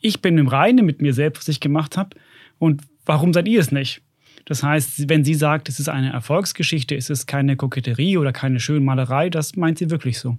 ich 0.00 0.22
bin 0.22 0.38
im 0.38 0.48
Reinen 0.48 0.86
mit 0.86 1.02
mir 1.02 1.12
selbst, 1.12 1.40
was 1.40 1.48
ich 1.48 1.60
gemacht 1.60 1.96
habe 1.96 2.16
und 2.58 2.82
warum 3.04 3.34
seid 3.34 3.48
ihr 3.48 3.60
es 3.60 3.72
nicht? 3.72 4.02
Das 4.46 4.62
heißt, 4.62 5.08
wenn 5.08 5.24
sie 5.24 5.34
sagt, 5.34 5.68
es 5.68 5.80
ist 5.80 5.88
eine 5.88 6.12
Erfolgsgeschichte, 6.12 6.94
ist 6.94 7.10
es 7.10 7.26
keine 7.26 7.56
Koketterie 7.56 8.16
oder 8.16 8.32
keine 8.32 8.60
schöne 8.60 8.80
Malerei, 8.80 9.28
das 9.28 9.56
meint 9.56 9.78
sie 9.78 9.90
wirklich 9.90 10.18
so. 10.18 10.38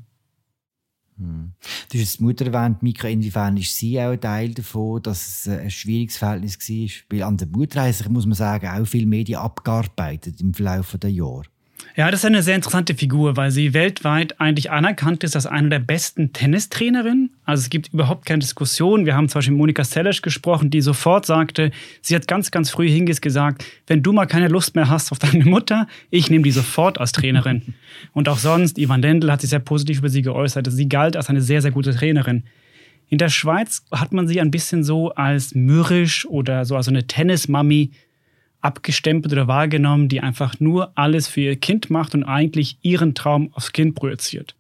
Hm. 1.18 1.52
Du 1.92 2.00
hast 2.00 2.20
die 2.20 2.24
Mutter 2.24 2.46
erwähnt, 2.46 2.82
Mika, 2.82 3.10
inwiefern 3.10 3.58
ist 3.58 3.76
sie 3.76 4.00
auch 4.00 4.12
ein 4.12 4.22
Teil 4.22 4.54
davon, 4.54 5.02
dass 5.02 5.46
es 5.46 5.48
ein 5.50 5.70
schwieriges 5.70 6.18
Verhältnis 6.18 6.58
war? 6.58 6.90
Weil 7.10 7.24
an 7.24 7.38
der 7.38 7.48
Mutter 7.48 7.92
muss 8.10 8.26
man 8.26 8.36
sagen, 8.36 8.68
auch 8.68 8.86
viele 8.86 9.08
Medien 9.08 9.40
abgearbeitet 9.40 10.40
im 10.40 10.54
Verlauf 10.54 10.98
der 10.98 11.12
Jahre. 11.12 11.44
Ja, 11.98 12.12
das 12.12 12.20
ist 12.20 12.26
eine 12.26 12.44
sehr 12.44 12.54
interessante 12.54 12.94
Figur, 12.94 13.38
weil 13.38 13.50
sie 13.50 13.74
weltweit 13.74 14.40
eigentlich 14.40 14.70
anerkannt 14.70 15.24
ist 15.24 15.36
als 15.36 15.48
eine 15.48 15.70
der 15.70 15.80
besten 15.80 16.32
Tennistrainerinnen. 16.32 17.32
Also 17.44 17.62
es 17.62 17.72
gibt 17.72 17.92
überhaupt 17.92 18.28
keine 18.28 18.38
Diskussion. 18.38 19.08
Wir 19.08 19.16
haben 19.16 19.28
zum 19.30 19.40
Beispiel 19.40 19.56
Monika 19.56 19.84
Seles 19.84 20.22
gesprochen, 20.22 20.70
die 20.70 20.82
sofort 20.82 21.26
sagte, 21.26 21.72
sie 22.04 22.14
hat 22.16 22.28
ganz, 22.28 22.52
ganz 22.52 22.70
früh 22.70 22.88
Hingis 22.88 23.20
gesagt, 23.20 23.66
wenn 23.88 24.04
du 24.04 24.14
mal 24.14 24.28
keine 24.28 24.48
Lust 24.48 24.76
mehr 24.76 24.90
hast 24.90 25.12
auf 25.12 25.18
deine 25.18 25.44
Mutter, 25.46 25.88
ich 26.12 26.30
nehme 26.30 26.44
die 26.44 26.52
sofort 26.52 27.00
als 27.00 27.14
Trainerin. 27.14 27.74
Und 28.14 28.30
auch 28.30 28.38
sonst, 28.38 28.78
Ivan 28.78 29.02
Lendl 29.02 29.32
hat 29.32 29.42
sich 29.42 29.50
sehr 29.50 29.58
positiv 29.58 29.98
über 29.98 30.10
sie 30.10 30.22
geäußert. 30.22 30.72
Sie 30.72 30.88
galt 30.88 31.18
als 31.18 31.30
eine 31.30 31.42
sehr, 31.42 31.64
sehr 31.64 31.72
gute 31.72 31.96
Trainerin. 31.96 32.44
In 33.10 33.18
der 33.18 33.30
Schweiz 33.30 33.84
hat 33.92 34.14
man 34.14 34.28
sie 34.28 34.40
ein 34.40 34.52
bisschen 34.52 34.84
so 34.84 35.16
als 35.16 35.56
mürrisch 35.56 36.28
oder 36.28 36.64
so 36.64 36.76
als 36.76 36.90
eine 36.90 37.08
Tennismami 37.08 37.90
abgestempelt 38.68 39.32
oder 39.32 39.48
wahrgenommen, 39.48 40.10
die 40.10 40.20
einfach 40.20 40.60
nur 40.60 40.92
alles 40.96 41.28
für 41.28 41.42
ihr 41.42 41.56
Kind 41.56 41.90
macht 41.90 42.14
und 42.14 42.26
eigentlich 42.26 42.78
ihren 42.82 43.16
Traum 43.16 43.50
aufs 43.54 43.72
Kind 43.72 43.96
projiziert. 43.96 44.56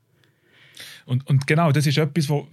Und, 1.05 1.25
und 1.25 1.47
genau, 1.47 1.71
das 1.71 1.87
ist 1.87 1.97
etwas, 1.97 2.27
wo 2.27 2.47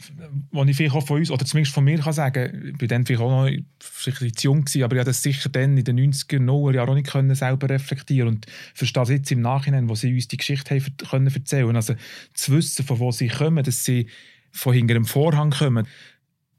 ich 0.64 0.76
vielleicht 0.76 0.94
auch 0.94 1.04
von 1.04 1.18
uns, 1.18 1.30
oder 1.30 1.44
zumindest 1.44 1.74
von 1.74 1.82
mir 1.82 1.98
kann 1.98 2.12
sagen, 2.12 2.72
ich 2.74 2.80
war 2.80 2.88
dann 2.88 3.04
vielleicht 3.04 3.22
auch 3.22 3.30
noch 3.30 3.50
vielleicht 3.80 4.38
zu 4.38 4.46
jung, 4.46 4.64
gewesen, 4.64 4.84
aber 4.84 4.94
ich 4.94 5.00
habe 5.00 5.10
das 5.10 5.22
sicher 5.22 5.48
dann 5.48 5.76
in 5.76 5.82
den 5.82 5.98
90er, 6.12 6.38
0er 6.38 6.74
Jahren 6.74 6.90
auch 6.90 6.94
nicht 6.94 7.36
selber 7.36 7.68
reflektieren 7.68 8.28
und 8.28 8.46
verstehe 8.72 9.02
das 9.02 9.10
jetzt 9.10 9.32
im 9.32 9.40
Nachhinein, 9.40 9.88
wo 9.88 9.96
sie 9.96 10.14
uns 10.14 10.28
die 10.28 10.36
Geschichte 10.36 10.72
haben 10.72 10.96
können 11.10 11.34
erzählen. 11.34 11.74
Also 11.74 11.94
zu 12.32 12.52
wissen, 12.52 12.84
von 12.84 13.00
wo 13.00 13.10
sie 13.10 13.26
kommen, 13.26 13.64
dass 13.64 13.84
sie 13.84 14.06
von 14.52 14.72
hinter 14.72 14.94
dem 14.94 15.04
Vorhang 15.04 15.50
kommen, 15.50 15.88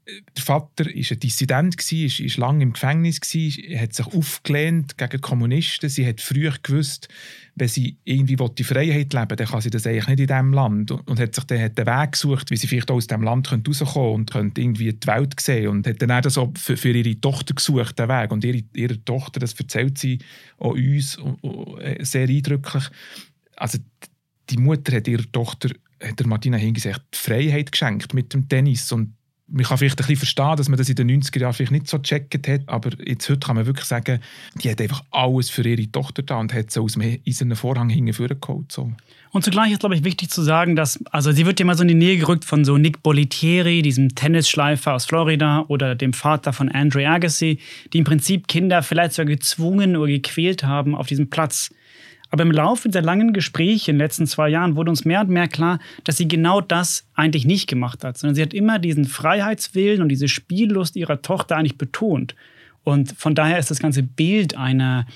der 0.06 0.44
Vater 0.44 0.84
war 0.84 0.92
ein 0.92 1.20
Dissident, 1.20 1.76
war 1.76 2.40
lange 2.46 2.62
im 2.62 2.72
Gefängnis, 2.74 3.16
hat 3.16 3.92
sich 3.92 4.06
aufgelehnt 4.06 4.96
gegen 4.96 5.20
Kommunisten. 5.20 5.88
Sie 5.88 6.06
hat 6.06 6.20
früh 6.20 6.48
gewusst, 6.62 7.08
wenn 7.56 7.66
sie 7.66 7.96
irgendwie 8.04 8.36
die 8.36 8.64
Freiheit 8.64 9.12
leben 9.12 9.30
will, 9.30 9.36
dann 9.36 9.48
kann 9.48 9.60
sie 9.60 9.70
das 9.70 9.86
eigentlich 9.86 10.06
nicht 10.06 10.20
in 10.20 10.26
diesem 10.28 10.52
Land. 10.52 10.92
Und 10.92 11.18
hat 11.18 11.34
sich 11.34 11.44
dann 11.44 11.60
hat 11.60 11.76
den 11.76 11.86
Weg 11.86 12.12
gesucht, 12.12 12.50
wie 12.52 12.56
sie 12.56 12.68
vielleicht 12.68 12.90
aus 12.90 13.08
diesem 13.08 13.22
Land 13.22 13.50
rauskommen 13.50 13.66
könnte 13.66 13.98
und 13.98 14.30
könnte 14.30 14.60
irgendwie 14.60 14.92
die 14.92 15.06
Welt 15.08 15.40
sehen. 15.40 15.68
Und 15.68 15.86
hat 15.88 16.00
dann 16.00 16.12
auch 16.12 16.20
das 16.20 16.38
für, 16.56 16.76
für 16.76 16.90
ihre 16.90 17.20
Tochter 17.20 17.54
gesucht, 17.54 17.98
den 17.98 18.08
Weg. 18.08 18.30
Und 18.30 18.44
ihre, 18.44 18.62
ihre 18.74 19.04
Tochter, 19.04 19.40
das 19.40 19.54
erzählt 19.54 19.98
sie 19.98 20.20
auch 20.58 20.74
uns 20.74 21.18
äh, 21.80 22.04
sehr 22.04 22.28
eindrücklich. 22.28 22.84
Also 23.56 23.78
die 24.50 24.58
Mutter 24.58 24.94
hat 24.94 25.08
ihrer 25.08 25.30
Tochter 25.32 25.70
hat 26.00 26.20
der 26.20 26.26
Martina 26.26 26.58
Hingis 26.58 26.82
die 26.82 26.92
Freiheit 27.12 27.72
geschenkt 27.72 28.14
mit 28.14 28.32
dem 28.34 28.48
Tennis 28.48 28.92
und 28.92 29.14
man 29.48 29.64
kann 29.64 29.78
vielleicht 29.78 29.94
ein 29.94 30.02
bisschen 30.02 30.16
verstehen, 30.16 30.56
dass 30.56 30.68
man 30.68 30.76
das 30.76 30.88
in 30.88 30.96
den 30.96 31.22
90er 31.22 31.40
Jahren 31.40 31.52
vielleicht 31.52 31.72
nicht 31.72 31.88
so 31.88 31.98
gecheckt 31.98 32.48
hat, 32.48 32.62
aber 32.66 32.90
jetzt 33.04 33.28
heute 33.28 33.40
kann 33.40 33.56
man 33.56 33.66
wirklich 33.66 33.86
sagen, 33.86 34.20
die 34.54 34.70
hat 34.70 34.80
einfach 34.80 35.04
alles 35.10 35.50
für 35.50 35.66
ihre 35.66 35.90
Tochter 35.90 36.22
da 36.22 36.38
und 36.38 36.52
hat 36.52 36.70
sie 36.70 36.80
aus 36.80 36.94
dem 36.94 37.20
eisernen 37.26 37.56
Vorhang 37.56 37.88
hingeführt 37.88 38.38
so. 38.68 38.92
Und 39.32 39.44
zugleich 39.44 39.72
ist, 39.72 39.80
glaube 39.80 39.94
ich, 39.94 40.02
wichtig 40.02 40.30
zu 40.30 40.42
sagen, 40.42 40.76
dass, 40.76 40.98
also 41.10 41.30
sie 41.30 41.46
wird 41.46 41.60
ja 41.60 41.66
mal 41.66 41.76
so 41.76 41.82
in 41.82 41.88
die 41.88 41.94
Nähe 41.94 42.16
gerückt 42.16 42.44
von 42.44 42.64
so 42.64 42.78
Nick 42.78 43.02
Bolitieri, 43.02 43.82
diesem 43.82 44.14
Tennisschleifer 44.14 44.94
aus 44.94 45.04
Florida 45.04 45.64
oder 45.68 45.94
dem 45.94 46.12
Vater 46.12 46.52
von 46.52 46.70
Andre 46.70 47.06
Agassi, 47.06 47.58
die 47.92 47.98
im 47.98 48.04
Prinzip 48.04 48.48
Kinder 48.48 48.82
vielleicht 48.82 49.12
sogar 49.12 49.26
gezwungen 49.26 49.96
oder 49.96 50.10
gequält 50.10 50.64
haben 50.64 50.94
auf 50.94 51.06
diesem 51.06 51.28
Platz. 51.28 51.70
Aber 52.30 52.42
im 52.42 52.50
Laufe 52.50 52.88
der 52.88 53.02
langen 53.02 53.32
Gespräche 53.32 53.90
in 53.90 53.96
den 53.96 54.04
letzten 54.04 54.26
zwei 54.26 54.48
Jahren 54.48 54.76
wurde 54.76 54.90
uns 54.90 55.04
mehr 55.04 55.20
und 55.20 55.30
mehr 55.30 55.48
klar, 55.48 55.78
dass 56.04 56.16
sie 56.16 56.28
genau 56.28 56.60
das 56.60 57.06
eigentlich 57.14 57.44
nicht 57.44 57.68
gemacht 57.68 58.04
hat, 58.04 58.18
sondern 58.18 58.34
sie 58.34 58.42
hat 58.42 58.54
immer 58.54 58.78
diesen 58.78 59.04
Freiheitswillen 59.04 60.02
und 60.02 60.08
diese 60.08 60.28
Spiellust 60.28 60.96
ihrer 60.96 61.22
Tochter 61.22 61.56
eigentlich 61.56 61.78
betont. 61.78 62.34
Und 62.84 63.12
von 63.16 63.34
daher 63.34 63.58
ist 63.58 63.70
das 63.70 63.80
ganze 63.80 64.02
Bild 64.02 64.56
einer 64.56 65.06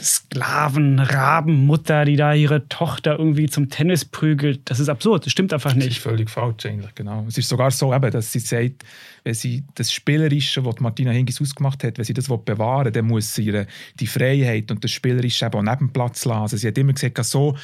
Sklaven, 0.00 0.98
Rabenmutter, 0.98 2.04
die 2.04 2.16
da 2.16 2.34
ihre 2.34 2.68
Tochter 2.68 3.18
irgendwie 3.18 3.48
zum 3.48 3.70
Tennis 3.70 4.04
prügelt. 4.04 4.60
Das 4.66 4.78
ist 4.78 4.90
absurd, 4.90 5.24
das 5.24 5.32
stimmt 5.32 5.54
einfach 5.54 5.74
nicht. 5.74 5.86
Das 5.86 5.96
ist 5.96 6.02
völlig 6.02 6.28
falsch 6.28 6.66
eigentlich, 6.66 6.94
genau. 6.94 7.24
Es 7.26 7.38
ist 7.38 7.48
sogar 7.48 7.70
so, 7.70 7.90
dass 7.98 8.30
sie 8.30 8.40
sagt, 8.40 8.84
wenn 9.24 9.34
sie 9.34 9.64
das 9.74 9.90
Spielerische, 9.90 10.64
was 10.64 10.80
Martina 10.80 11.12
Hingis 11.12 11.40
ausgemacht 11.40 11.82
hat, 11.82 11.96
wenn 11.96 12.04
sie 12.04 12.12
das 12.12 12.28
bewahren 12.28 12.86
will, 12.86 12.92
dann 12.92 13.06
muss 13.06 13.34
sie 13.34 13.44
ihre, 13.44 13.66
die 13.98 14.06
Freiheit 14.06 14.70
und 14.70 14.84
das 14.84 14.90
Spielerische 14.90 15.46
eben 15.46 15.64
neben 15.64 15.92
Platz 15.92 16.26
lassen. 16.26 16.58
Sie 16.58 16.68
hat 16.68 16.76
immer 16.76 16.92
gesagt, 16.92 17.24
so 17.24 17.56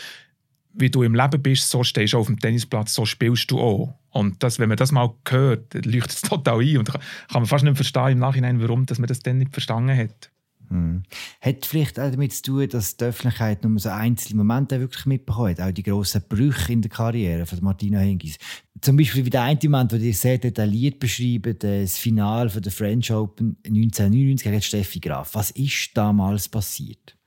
wie 0.75 0.91
du 0.91 1.03
im 1.03 1.15
Leben 1.15 1.43
bist, 1.43 1.69
so 1.69 1.85
stehst 1.85 2.15
du 2.15 2.19
auf 2.19 2.27
dem 2.27 2.39
Tennisplatz, 2.39 2.95
so 2.95 3.05
spielst 3.05 3.51
du 3.51 3.61
auch. 3.61 3.95
Und 4.11 4.43
das, 4.43 4.59
wenn 4.59 4.69
man 4.69 4.79
das 4.79 4.91
mal 4.91 5.13
hört, 5.29 5.75
leuchtet 5.75 6.13
es 6.13 6.21
total 6.23 6.61
ein 6.61 6.79
und 6.79 6.91
kann 6.91 7.03
man 7.33 7.47
fast 7.47 7.65
nicht 7.65 7.77
verstehen 7.77 8.13
im 8.13 8.19
Nachhinein, 8.21 8.61
warum 8.61 8.87
dass 8.87 8.99
man 8.99 9.07
das 9.07 9.21
dann 9.21 9.39
nicht 9.39 9.53
verstanden 9.53 9.97
hat. 9.97 10.32
Hm. 10.73 11.03
Hat 11.43 11.67
vielleicht 11.67 12.01
auch 12.01 12.11
damit 12.11 12.33
zu 12.33 12.43
tun, 12.43 12.67
dass 12.67 12.97
die 12.97 13.05
Öffentlichkeit 13.05 13.63
nur 13.63 13.79
so 13.79 13.91
einzelne 13.91 14.39
Momente 14.39 14.81
wirklich 14.81 15.05
mitbekommen 15.05 15.51
hat, 15.51 15.61
auch 15.61 15.71
die 15.71 15.83
grossen 15.83 16.23
Brüche 16.27 16.73
in 16.73 16.81
der 16.81 16.91
Karriere 16.91 17.45
von 17.45 17.59
Martina 17.61 17.99
Hingis. 17.99 18.39
Zum 18.81 18.97
Beispiel 18.97 19.27
wie 19.27 19.31
der 19.31 19.43
eine 19.43 19.59
Moment, 19.65 19.93
den 19.93 20.01
ihr 20.01 20.15
sehr 20.15 20.39
detailliert 20.39 20.99
beschreibt, 20.99 21.63
das 21.63 21.99
Finale 21.99 22.49
der 22.49 22.73
French 22.73 23.13
Open 23.13 23.59
1999 23.67 24.45
gegen 24.45 24.63
Steffi 24.63 25.01
Graf. 25.01 25.35
Was 25.35 25.51
ist 25.51 25.91
damals 25.95 26.49
passiert? 26.49 27.19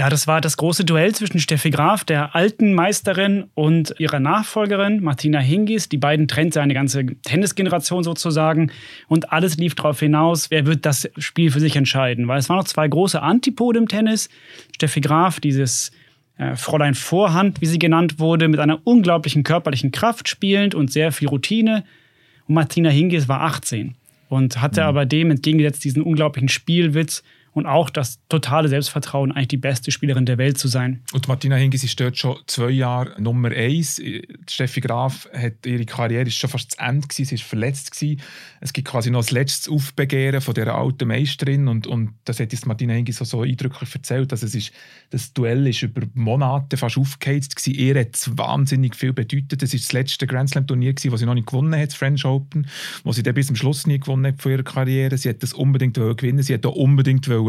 Ja, 0.00 0.08
das 0.08 0.26
war 0.26 0.40
das 0.40 0.56
große 0.56 0.86
Duell 0.86 1.14
zwischen 1.14 1.40
Steffi 1.40 1.68
Graf, 1.68 2.04
der 2.04 2.34
alten 2.34 2.72
Meisterin, 2.72 3.50
und 3.54 3.94
ihrer 3.98 4.18
Nachfolgerin 4.18 5.02
Martina 5.02 5.40
Hingis. 5.40 5.90
Die 5.90 5.98
beiden 5.98 6.26
trennte 6.26 6.62
eine 6.62 6.72
ganze 6.72 7.04
Tennisgeneration 7.04 8.02
sozusagen. 8.02 8.72
Und 9.08 9.30
alles 9.30 9.58
lief 9.58 9.74
darauf 9.74 10.00
hinaus, 10.00 10.50
wer 10.50 10.64
wird 10.64 10.86
das 10.86 11.10
Spiel 11.18 11.50
für 11.50 11.60
sich 11.60 11.76
entscheiden. 11.76 12.28
Weil 12.28 12.38
es 12.38 12.48
waren 12.48 12.56
noch 12.56 12.64
zwei 12.64 12.88
große 12.88 13.20
Antipode 13.20 13.78
im 13.78 13.88
Tennis. 13.88 14.30
Steffi 14.74 15.02
Graf, 15.02 15.38
dieses 15.38 15.90
äh, 16.38 16.56
Fräulein 16.56 16.94
Vorhand, 16.94 17.60
wie 17.60 17.66
sie 17.66 17.78
genannt 17.78 18.18
wurde, 18.18 18.48
mit 18.48 18.58
einer 18.58 18.80
unglaublichen 18.84 19.42
körperlichen 19.42 19.92
Kraft 19.92 20.30
spielend 20.30 20.74
und 20.74 20.90
sehr 20.90 21.12
viel 21.12 21.28
Routine. 21.28 21.84
Und 22.48 22.54
Martina 22.54 22.88
Hingis 22.88 23.28
war 23.28 23.42
18 23.42 23.96
und 24.30 24.62
hatte 24.62 24.80
mhm. 24.80 24.86
aber 24.86 25.04
dem 25.04 25.30
entgegengesetzt 25.30 25.84
diesen 25.84 26.00
unglaublichen 26.00 26.48
Spielwitz 26.48 27.22
und 27.52 27.66
auch 27.66 27.90
das 27.90 28.20
totale 28.28 28.68
Selbstvertrauen, 28.68 29.32
eigentlich 29.32 29.48
die 29.48 29.56
beste 29.56 29.90
Spielerin 29.90 30.24
der 30.24 30.38
Welt 30.38 30.58
zu 30.58 30.68
sein. 30.68 31.02
Und 31.12 31.26
Martina 31.26 31.56
Hingis 31.56 31.82
ist 31.82 31.98
dort 31.98 32.16
schon 32.16 32.36
zwei 32.46 32.70
Jahre 32.70 33.20
Nummer 33.20 33.50
eins. 33.50 34.00
Steffi 34.48 34.80
Graf 34.80 35.28
hat 35.32 35.66
ihre 35.66 35.84
Karriere 35.84 36.28
ist 36.28 36.36
schon 36.36 36.50
fast 36.50 36.72
zu 36.72 36.78
Ende 36.78 37.08
gewesen, 37.08 37.24
sie 37.24 37.34
ist 37.34 37.44
verletzt 37.44 37.90
gewesen. 37.90 38.20
Es 38.60 38.72
gibt 38.72 38.88
quasi 38.88 39.10
noch 39.10 39.20
das 39.20 39.32
letzte 39.32 39.70
Aufbegehren 39.70 40.40
von 40.40 40.54
der 40.54 40.74
alten 40.74 41.08
Meisterin 41.08 41.66
und, 41.68 41.86
und 41.86 42.14
das 42.24 42.38
hat 42.38 42.52
jetzt 42.52 42.66
Martina 42.66 42.94
Hingis 42.94 43.16
so, 43.16 43.24
so 43.24 43.42
eindrücklich 43.42 43.92
erzählt, 43.94 44.30
dass 44.30 44.42
es 44.42 44.54
ist, 44.54 44.72
das 45.10 45.32
Duell 45.32 45.66
ist 45.66 45.82
über 45.82 46.02
Monate 46.14 46.76
fast 46.76 46.98
aufgeheizt 46.98 47.56
gewesen. 47.56 47.78
Ihr 47.78 48.00
hat 48.00 48.14
es 48.14 48.36
wahnsinnig 48.38 48.94
viel 48.94 49.12
bedeutet. 49.12 49.60
Das 49.62 49.74
ist 49.74 49.86
das 49.86 49.92
letzte 49.92 50.26
Grand 50.26 50.50
Slam 50.50 50.66
Turnier 50.66 50.92
gewesen, 50.92 51.10
das 51.10 51.20
sie 51.20 51.26
noch 51.26 51.34
nicht 51.34 51.48
gewonnen 51.48 51.74
hat, 51.74 51.88
das 51.88 51.94
French 51.94 52.24
Open, 52.24 52.66
wo 53.02 53.12
sie 53.12 53.22
dann 53.22 53.34
bis 53.34 53.48
zum 53.48 53.56
Schluss 53.56 53.86
nie 53.86 53.98
gewonnen 53.98 54.26
hat 54.26 54.40
von 54.40 54.52
ihrer 54.52 54.62
Karriere. 54.62 55.18
Sie 55.18 55.28
hat 55.28 55.42
das 55.42 55.52
unbedingt 55.52 55.94
gewinnen. 55.94 56.42
Sie 56.42 56.54
hat 56.54 56.64
auch 56.64 56.76
unbedingt 56.76 57.28
wollen, 57.28 57.39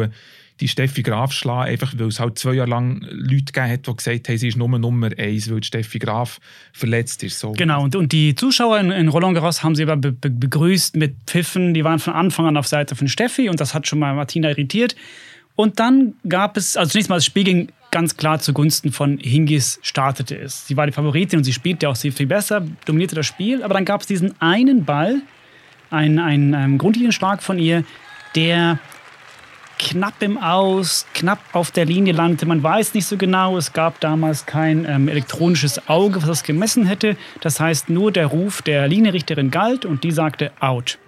die 0.62 0.68
Steffi 0.68 1.02
Graf 1.02 1.34
schlagen, 1.34 1.72
einfach 1.72 1.94
weil 1.98 2.08
es 2.08 2.20
halt 2.20 2.38
zwei 2.38 2.54
Jahre 2.54 2.70
lang 2.70 3.02
Leute 3.10 3.46
gegeben 3.46 3.72
hat, 3.72 3.88
die 3.88 3.96
gesagt 3.96 4.30
haben, 4.30 4.38
sie 4.38 4.48
ist 4.48 4.58
Nummer 4.58 4.78
Nummer 4.78 5.10
eins, 5.18 5.52
weil 5.52 5.64
Steffi 5.64 5.98
Graf 6.00 6.40
verletzt 6.72 7.24
ist. 7.24 7.40
So. 7.40 7.54
Genau, 7.54 7.84
und, 7.84 7.96
und 7.96 8.12
die 8.12 8.36
Zuschauer 8.36 8.80
in, 8.80 8.92
in 8.92 9.08
Roland 9.08 9.36
Garros 9.36 9.64
haben 9.64 9.76
sie 9.76 9.84
aber 9.84 9.98
be 9.98 10.12
be 10.12 10.30
begrüßt 10.30 10.96
mit 10.96 11.16
Pfiffen, 11.26 11.74
die 11.74 11.84
waren 11.84 12.00
von 12.00 12.14
Anfang 12.14 12.46
an 12.46 12.58
auf 12.58 12.68
Seite 12.68 12.96
von 12.96 13.08
Steffi 13.08 13.50
und 13.50 13.60
das 13.60 13.74
hat 13.74 13.88
schon 13.88 14.00
mal 14.00 14.14
Martina 14.14 14.50
irritiert. 14.50 14.96
Und 15.56 15.80
dann 15.80 16.14
gab 16.28 16.58
es, 16.58 16.78
also 16.78 16.92
zunächst 16.92 17.10
mal 17.10 17.18
das 17.18 17.26
Spiel 17.26 17.44
ging 17.44 17.70
ganz 17.92 18.16
klar 18.16 18.40
zugunsten 18.40 18.92
von 18.92 19.18
Hingis 19.18 19.80
startete 19.82 20.38
es. 20.38 20.66
Sie 20.66 20.78
war 20.78 20.86
die 20.86 20.94
Favoritin 20.94 21.40
und 21.40 21.44
sie 21.44 21.54
spielte 21.54 21.90
auch 21.90 21.96
sehr 21.96 22.12
viel 22.14 22.28
besser, 22.28 22.66
dominierte 22.86 23.16
das 23.16 23.26
Spiel, 23.26 23.64
aber 23.64 23.74
dann 23.74 23.86
gab 23.86 24.02
es 24.02 24.08
diesen 24.08 24.40
einen 24.42 24.86
Ball, 24.86 25.22
einen, 25.90 26.20
einen, 26.20 26.54
einen 26.54 26.78
Grundlinienschlag 26.78 27.44
von 27.44 27.60
ihr, 27.60 27.84
der 28.36 28.80
knapp 29.82 30.22
im 30.22 30.38
Aus, 30.38 31.08
knapp 31.14 31.40
auf 31.54 31.72
der 31.72 31.86
Linie 31.86 32.14
landete. 32.14 32.46
Man 32.46 32.62
weiß 32.62 32.94
nicht 32.94 33.08
so 33.08 33.18
genau. 33.18 33.58
Es 33.58 33.74
gab 33.74 34.00
damals 34.00 34.46
kein 34.46 34.86
ähm, 34.86 35.08
elektronisches 35.08 35.90
Auge, 35.90 36.22
was 36.22 36.28
das 36.28 36.44
gemessen 36.44 36.86
hätte. 36.86 37.18
Das 37.42 37.60
heißt, 37.60 37.90
nur 37.90 38.12
der 38.12 38.28
Ruf 38.28 38.62
der 38.62 38.88
Linienrichterin 38.88 39.50
galt 39.50 39.86
und 39.86 40.04
die 40.04 40.12
sagte 40.12 40.52
out. 40.60 41.00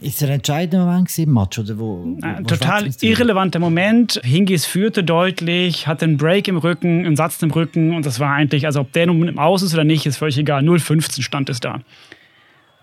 Ist 0.00 0.16
es 0.16 0.22
ein 0.24 0.34
entscheidender 0.34 0.84
Moment 0.84 1.18
im 1.18 1.32
Match? 1.32 1.58
Oder 1.58 1.78
wo, 1.78 2.04
wo 2.04 2.26
äh, 2.26 2.42
total 2.42 2.90
irrelevanter 3.00 3.58
Moment. 3.58 4.20
Hingis 4.22 4.66
führte 4.66 5.02
deutlich, 5.02 5.86
hatte 5.86 6.04
einen 6.04 6.18
Break 6.18 6.48
im 6.48 6.58
Rücken, 6.58 7.06
einen 7.06 7.16
Satz 7.16 7.42
im 7.42 7.50
Rücken 7.50 7.94
und 7.94 8.04
das 8.04 8.20
war 8.20 8.34
eigentlich, 8.34 8.66
also 8.66 8.80
ob 8.80 8.92
der 8.92 9.06
nun 9.06 9.26
im 9.26 9.38
Aus 9.38 9.62
ist 9.62 9.72
oder 9.72 9.84
nicht, 9.84 10.04
ist 10.04 10.18
völlig 10.18 10.36
egal. 10.36 10.62
0,15 10.62 11.22
stand 11.22 11.48
es 11.48 11.60
da. 11.60 11.80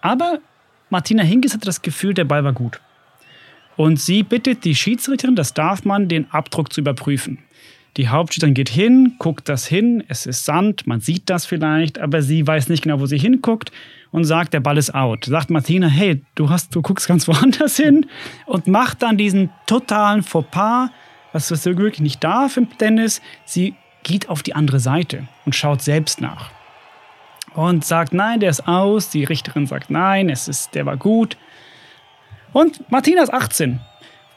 Aber 0.01 0.39
Martina 0.89 1.23
Hingis 1.23 1.53
hatte 1.53 1.65
das 1.65 1.83
Gefühl, 1.83 2.15
der 2.15 2.25
Ball 2.25 2.43
war 2.43 2.53
gut. 2.53 2.79
Und 3.75 3.99
sie 3.99 4.23
bittet 4.23 4.65
die 4.65 4.73
Schiedsrichterin, 4.73 5.35
das 5.35 5.53
darf 5.53 5.85
man, 5.85 6.07
den 6.07 6.31
Abdruck 6.31 6.73
zu 6.73 6.81
überprüfen. 6.81 7.37
Die 7.97 8.07
Hauptschiedsrichterin 8.07 8.53
geht 8.55 8.69
hin, 8.69 9.15
guckt 9.19 9.49
das 9.49 9.67
hin, 9.67 10.03
es 10.07 10.25
ist 10.25 10.45
Sand, 10.45 10.87
man 10.87 10.99
sieht 10.99 11.29
das 11.29 11.45
vielleicht, 11.45 11.99
aber 11.99 12.23
sie 12.23 12.45
weiß 12.45 12.69
nicht 12.69 12.83
genau, 12.83 12.99
wo 12.99 13.05
sie 13.05 13.19
hinguckt 13.19 13.71
und 14.11 14.23
sagt, 14.25 14.53
der 14.53 14.59
Ball 14.59 14.77
ist 14.77 14.93
out. 14.93 15.25
Sagt 15.25 15.49
Martina, 15.49 15.87
hey, 15.87 16.23
du, 16.35 16.49
hast, 16.49 16.75
du 16.75 16.81
guckst 16.81 17.07
ganz 17.07 17.27
woanders 17.27 17.77
hin 17.77 18.05
und 18.45 18.67
macht 18.67 19.01
dann 19.01 19.17
diesen 19.17 19.49
totalen 19.65 20.23
Fauxpas, 20.23 20.89
was 21.33 21.47
sie 21.47 21.77
wirklich 21.77 22.01
nicht 22.01 22.23
darf 22.23 22.57
im 22.57 22.69
Tennis. 22.77 23.21
Sie 23.45 23.75
geht 24.03 24.29
auf 24.29 24.43
die 24.43 24.55
andere 24.55 24.79
Seite 24.79 25.27
und 25.45 25.55
schaut 25.55 25.81
selbst 25.81 26.21
nach. 26.21 26.51
Und 27.53 27.83
sagt, 27.83 28.13
nein, 28.13 28.39
der 28.39 28.51
ist 28.51 28.67
aus. 28.67 29.09
Die 29.09 29.23
Richterin 29.23 29.65
sagt, 29.65 29.89
nein, 29.89 30.29
es 30.29 30.47
ist, 30.47 30.75
der 30.75 30.85
war 30.85 30.95
gut. 30.95 31.37
Und 32.53 32.89
Martina 32.91 33.23
ist 33.23 33.33
18. 33.33 33.79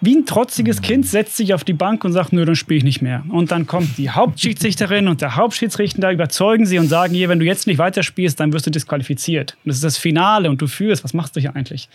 Wie 0.02 0.16
ein 0.16 0.24
trotziges 0.24 0.80
Kind 0.80 1.06
setzt 1.06 1.36
sich 1.36 1.52
auf 1.52 1.62
die 1.62 1.74
Bank 1.74 2.04
und 2.04 2.12
sagt, 2.12 2.32
nö, 2.32 2.46
dann 2.46 2.56
spiele 2.56 2.78
ich 2.78 2.84
nicht 2.84 3.02
mehr. 3.02 3.22
Und 3.28 3.50
dann 3.50 3.66
kommt 3.66 3.98
die 3.98 4.08
Hauptschiedsrichterin 4.08 5.08
und 5.08 5.20
der 5.20 5.36
Hauptschiedsrichter, 5.36 6.00
da 6.00 6.10
überzeugen 6.10 6.64
sie 6.64 6.78
und 6.78 6.88
sagen 6.88 7.12
hier, 7.12 7.28
wenn 7.28 7.38
du 7.38 7.44
jetzt 7.44 7.66
nicht 7.66 7.76
weiterspielst, 7.76 8.40
dann 8.40 8.54
wirst 8.54 8.66
du 8.66 8.70
disqualifiziert. 8.70 9.56
Und 9.62 9.68
das 9.68 9.76
ist 9.76 9.84
das 9.84 9.98
Finale 9.98 10.48
und 10.48 10.62
du 10.62 10.68
führst, 10.68 11.04
was 11.04 11.12
machst 11.12 11.36
du 11.36 11.40
hier 11.40 11.54
eigentlich? 11.54 11.90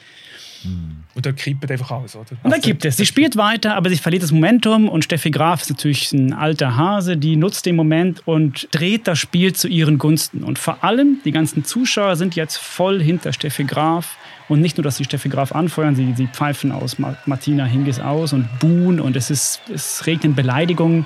Und 0.64 1.26
dann 1.26 1.36
kippt 1.36 1.70
einfach 1.72 1.92
aus, 1.92 2.16
oder? 2.16 2.26
Und 2.44 2.52
dann 2.52 2.62
kippt 2.62 2.84
es. 2.86 2.98
Sie 2.98 3.06
spielt 3.06 3.38
weiter, 3.38 3.76
aber 3.76 3.90
sie 3.90 3.98
verliert 3.98 4.24
das 4.24 4.32
Momentum 4.32 4.90
und 4.90 5.04
Steffi 5.04 5.32
Graf 5.32 5.62
ist 5.62 5.70
natürlich 5.70 6.12
ein 6.12 6.34
alter 6.34 6.76
Hase, 6.76 7.18
die 7.18 7.36
nutzt 7.36 7.66
den 7.66 7.76
Moment 7.76 8.22
und 8.26 8.68
dreht 8.72 9.08
das 9.08 9.20
Spiel 9.20 9.54
zu 9.54 9.68
ihren 9.68 9.98
Gunsten. 9.98 10.44
Und 10.44 10.60
vor 10.60 10.84
allem, 10.84 11.20
die 11.24 11.32
ganzen 11.32 11.64
Zuschauer 11.64 12.16
sind 12.16 12.36
jetzt 12.36 12.58
voll 12.58 13.02
hinter 13.02 13.34
Steffi 13.34 13.64
Graf. 13.64 14.18
Und 14.48 14.62
nicht 14.62 14.78
nur, 14.78 14.84
dass 14.84 14.98
sie 14.98 15.06
Steffi 15.06 15.30
Graf 15.30 15.54
anfeuern, 15.54 15.96
sie, 15.96 16.14
sie 16.16 16.28
pfeifen 16.28 16.72
aus 16.72 16.98
Martina 17.26 17.66
Hingis 17.66 18.00
aus 18.00 18.34
und 18.34 18.48
buhen 18.60 19.00
und 19.00 19.16
es, 19.16 19.32
ist, 19.32 19.62
es 19.74 20.06
regnen 20.06 20.36
Beleidigungen. 20.36 21.06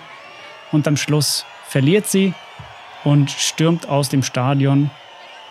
Und 0.71 0.87
am 0.87 0.97
Schluss 0.97 1.45
verliert 1.67 2.07
sie 2.07 2.33
und 3.03 3.31
stürmt 3.31 3.87
aus 3.87 4.09
dem 4.09 4.23
Stadion 4.23 4.89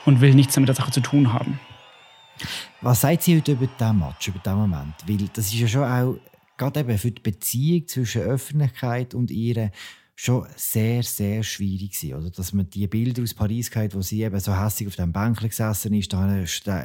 und 0.05 0.21
will 0.21 0.35
nichts 0.35 0.57
mit 0.57 0.69
der 0.69 0.75
Sache 0.75 0.90
zu 0.90 1.00
tun 1.00 1.33
haben. 1.33 1.61
Was 2.80 3.00
sagt 3.00 3.23
sie 3.23 3.37
heute 3.37 3.52
über 3.52 3.66
diesen 3.66 3.99
Match, 3.99 4.28
über 4.28 4.38
diesen 4.38 4.57
Moment? 4.57 4.95
Weil 5.07 5.28
das 5.33 5.47
ist 5.47 5.54
ja 5.54 5.68
schon 5.68 5.85
auch, 5.85 6.16
gerade 6.57 6.80
eben 6.80 6.99
für 6.99 7.11
die 7.11 7.23
Beziehung 7.23 7.87
zwischen 7.87 8.23
Öffentlichkeit 8.23 9.14
und 9.14 9.30
ihr, 9.30 9.71
schon 10.21 10.49
sehr, 10.57 11.04
sehr 11.04 11.45
schwierig 11.45 11.92
gewesen, 11.92 12.14
oder? 12.14 12.30
Dass 12.30 12.52
man 12.52 12.68
die 12.68 12.88
Bilder 12.88 13.23
aus 13.23 13.35
Paris 13.35 13.71
hat, 13.76 13.95
wo 13.95 14.02
sie 14.02 14.25
eben 14.25 14.40
so 14.40 14.52
hässlich 14.52 14.88
auf 14.88 14.97
dem 14.97 15.12
Bänkchen 15.12 15.49
gesessen 15.49 15.95
ist, 15.95 16.12
da 16.12 16.83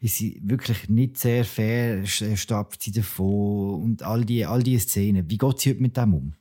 ist 0.00 0.16
sie 0.16 0.40
wirklich 0.42 0.88
nicht 0.88 1.18
sehr 1.18 1.44
fair, 1.44 2.06
stapft 2.06 2.82
sie 2.82 2.92
davon 2.92 3.82
und 3.82 4.02
all 4.02 4.24
die, 4.24 4.46
all 4.46 4.62
die 4.62 4.78
Szenen. 4.78 5.28
Wie 5.28 5.36
geht 5.36 5.60
sie 5.60 5.70
heute 5.70 5.82
mit 5.82 5.98
dem 5.98 6.14
um? 6.14 6.34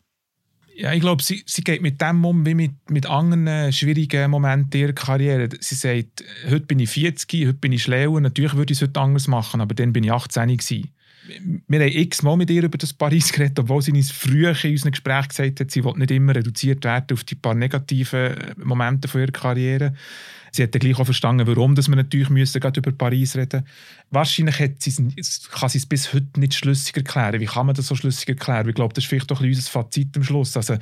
Ja, 0.77 0.91
ich 0.91 0.99
glaube, 0.99 1.23
sie, 1.23 1.41
sie 1.45 1.63
geht 1.63 1.81
mit 1.81 2.01
dem 2.01 2.25
um 2.25 2.45
wie 2.45 2.53
mit, 2.53 2.89
mit 2.89 3.05
anderen 3.05 3.71
schwierigen 3.71 4.29
Momenten 4.29 4.81
ihrer 4.81 4.91
Karriere. 4.91 5.47
Sie 5.61 5.75
sagt, 5.75 6.23
heute 6.49 6.65
bin 6.65 6.79
ich 6.79 6.89
40, 6.89 7.47
heute 7.47 7.53
bin 7.53 7.71
ich 7.71 7.83
schlau, 7.83 8.19
natürlich 8.19 8.55
würde 8.55 8.73
ich 8.73 8.79
es 8.79 8.87
heute 8.87 8.99
anders 8.99 9.27
machen, 9.27 9.61
aber 9.61 9.73
dann 9.73 9.93
bin 9.93 10.03
ich 10.03 10.11
18 10.11 10.49
gewesen. 10.49 10.89
Wir 11.67 11.79
haben 11.79 11.91
x-mal 11.91 12.37
mit 12.37 12.49
ihr 12.49 12.63
über 12.63 12.77
das 12.77 12.93
Paris 12.93 13.31
geredet, 13.31 13.57
obwohl 13.57 13.81
sie 13.81 13.93
uns 13.93 14.11
früher 14.11 14.55
in 14.63 14.71
unserem 14.71 14.91
Gespräch 14.91 15.29
gesagt 15.29 15.59
hat, 15.59 15.71
sie 15.71 15.83
will 15.83 15.93
nicht 15.95 16.11
immer 16.11 16.35
reduziert 16.35 16.83
werden 16.83 17.07
auf 17.13 17.23
die 17.23 17.35
paar 17.35 17.55
negativen 17.55 18.35
Momente 18.63 19.07
von 19.07 19.21
ihrer 19.21 19.31
Karriere. 19.31 19.93
Sie 20.55 20.63
hat 20.63 20.73
dann 20.73 20.79
gleich 20.79 20.97
auch 20.97 21.03
verstanden, 21.03 21.45
warum 21.47 21.75
dass 21.75 21.89
wir 21.89 21.97
natürlich 21.97 22.29
müssen, 22.29 22.61
gerade 22.61 22.79
über 22.79 22.93
Paris 22.93 23.35
reden 23.35 23.65
Wahrscheinlich 24.11 24.59
hat 24.59 24.81
sie, 24.81 24.93
kann 25.51 25.67
sie 25.67 25.79
es 25.79 25.85
bis 25.85 26.13
heute 26.13 26.39
nicht 26.39 26.53
schlüssig 26.53 26.95
erklären. 26.95 27.41
Wie 27.41 27.45
kann 27.45 27.65
man 27.65 27.75
das 27.75 27.87
so 27.87 27.95
schlüssig 27.95 28.29
erklären? 28.29 28.69
Ich 28.69 28.75
glaube, 28.75 28.93
das 28.93 29.03
ist 29.03 29.09
vielleicht 29.09 29.31
doch 29.31 29.41
unser 29.41 29.69
Fazit 29.69 30.15
am 30.15 30.23
Schluss. 30.23 30.55
Also, 30.55 30.77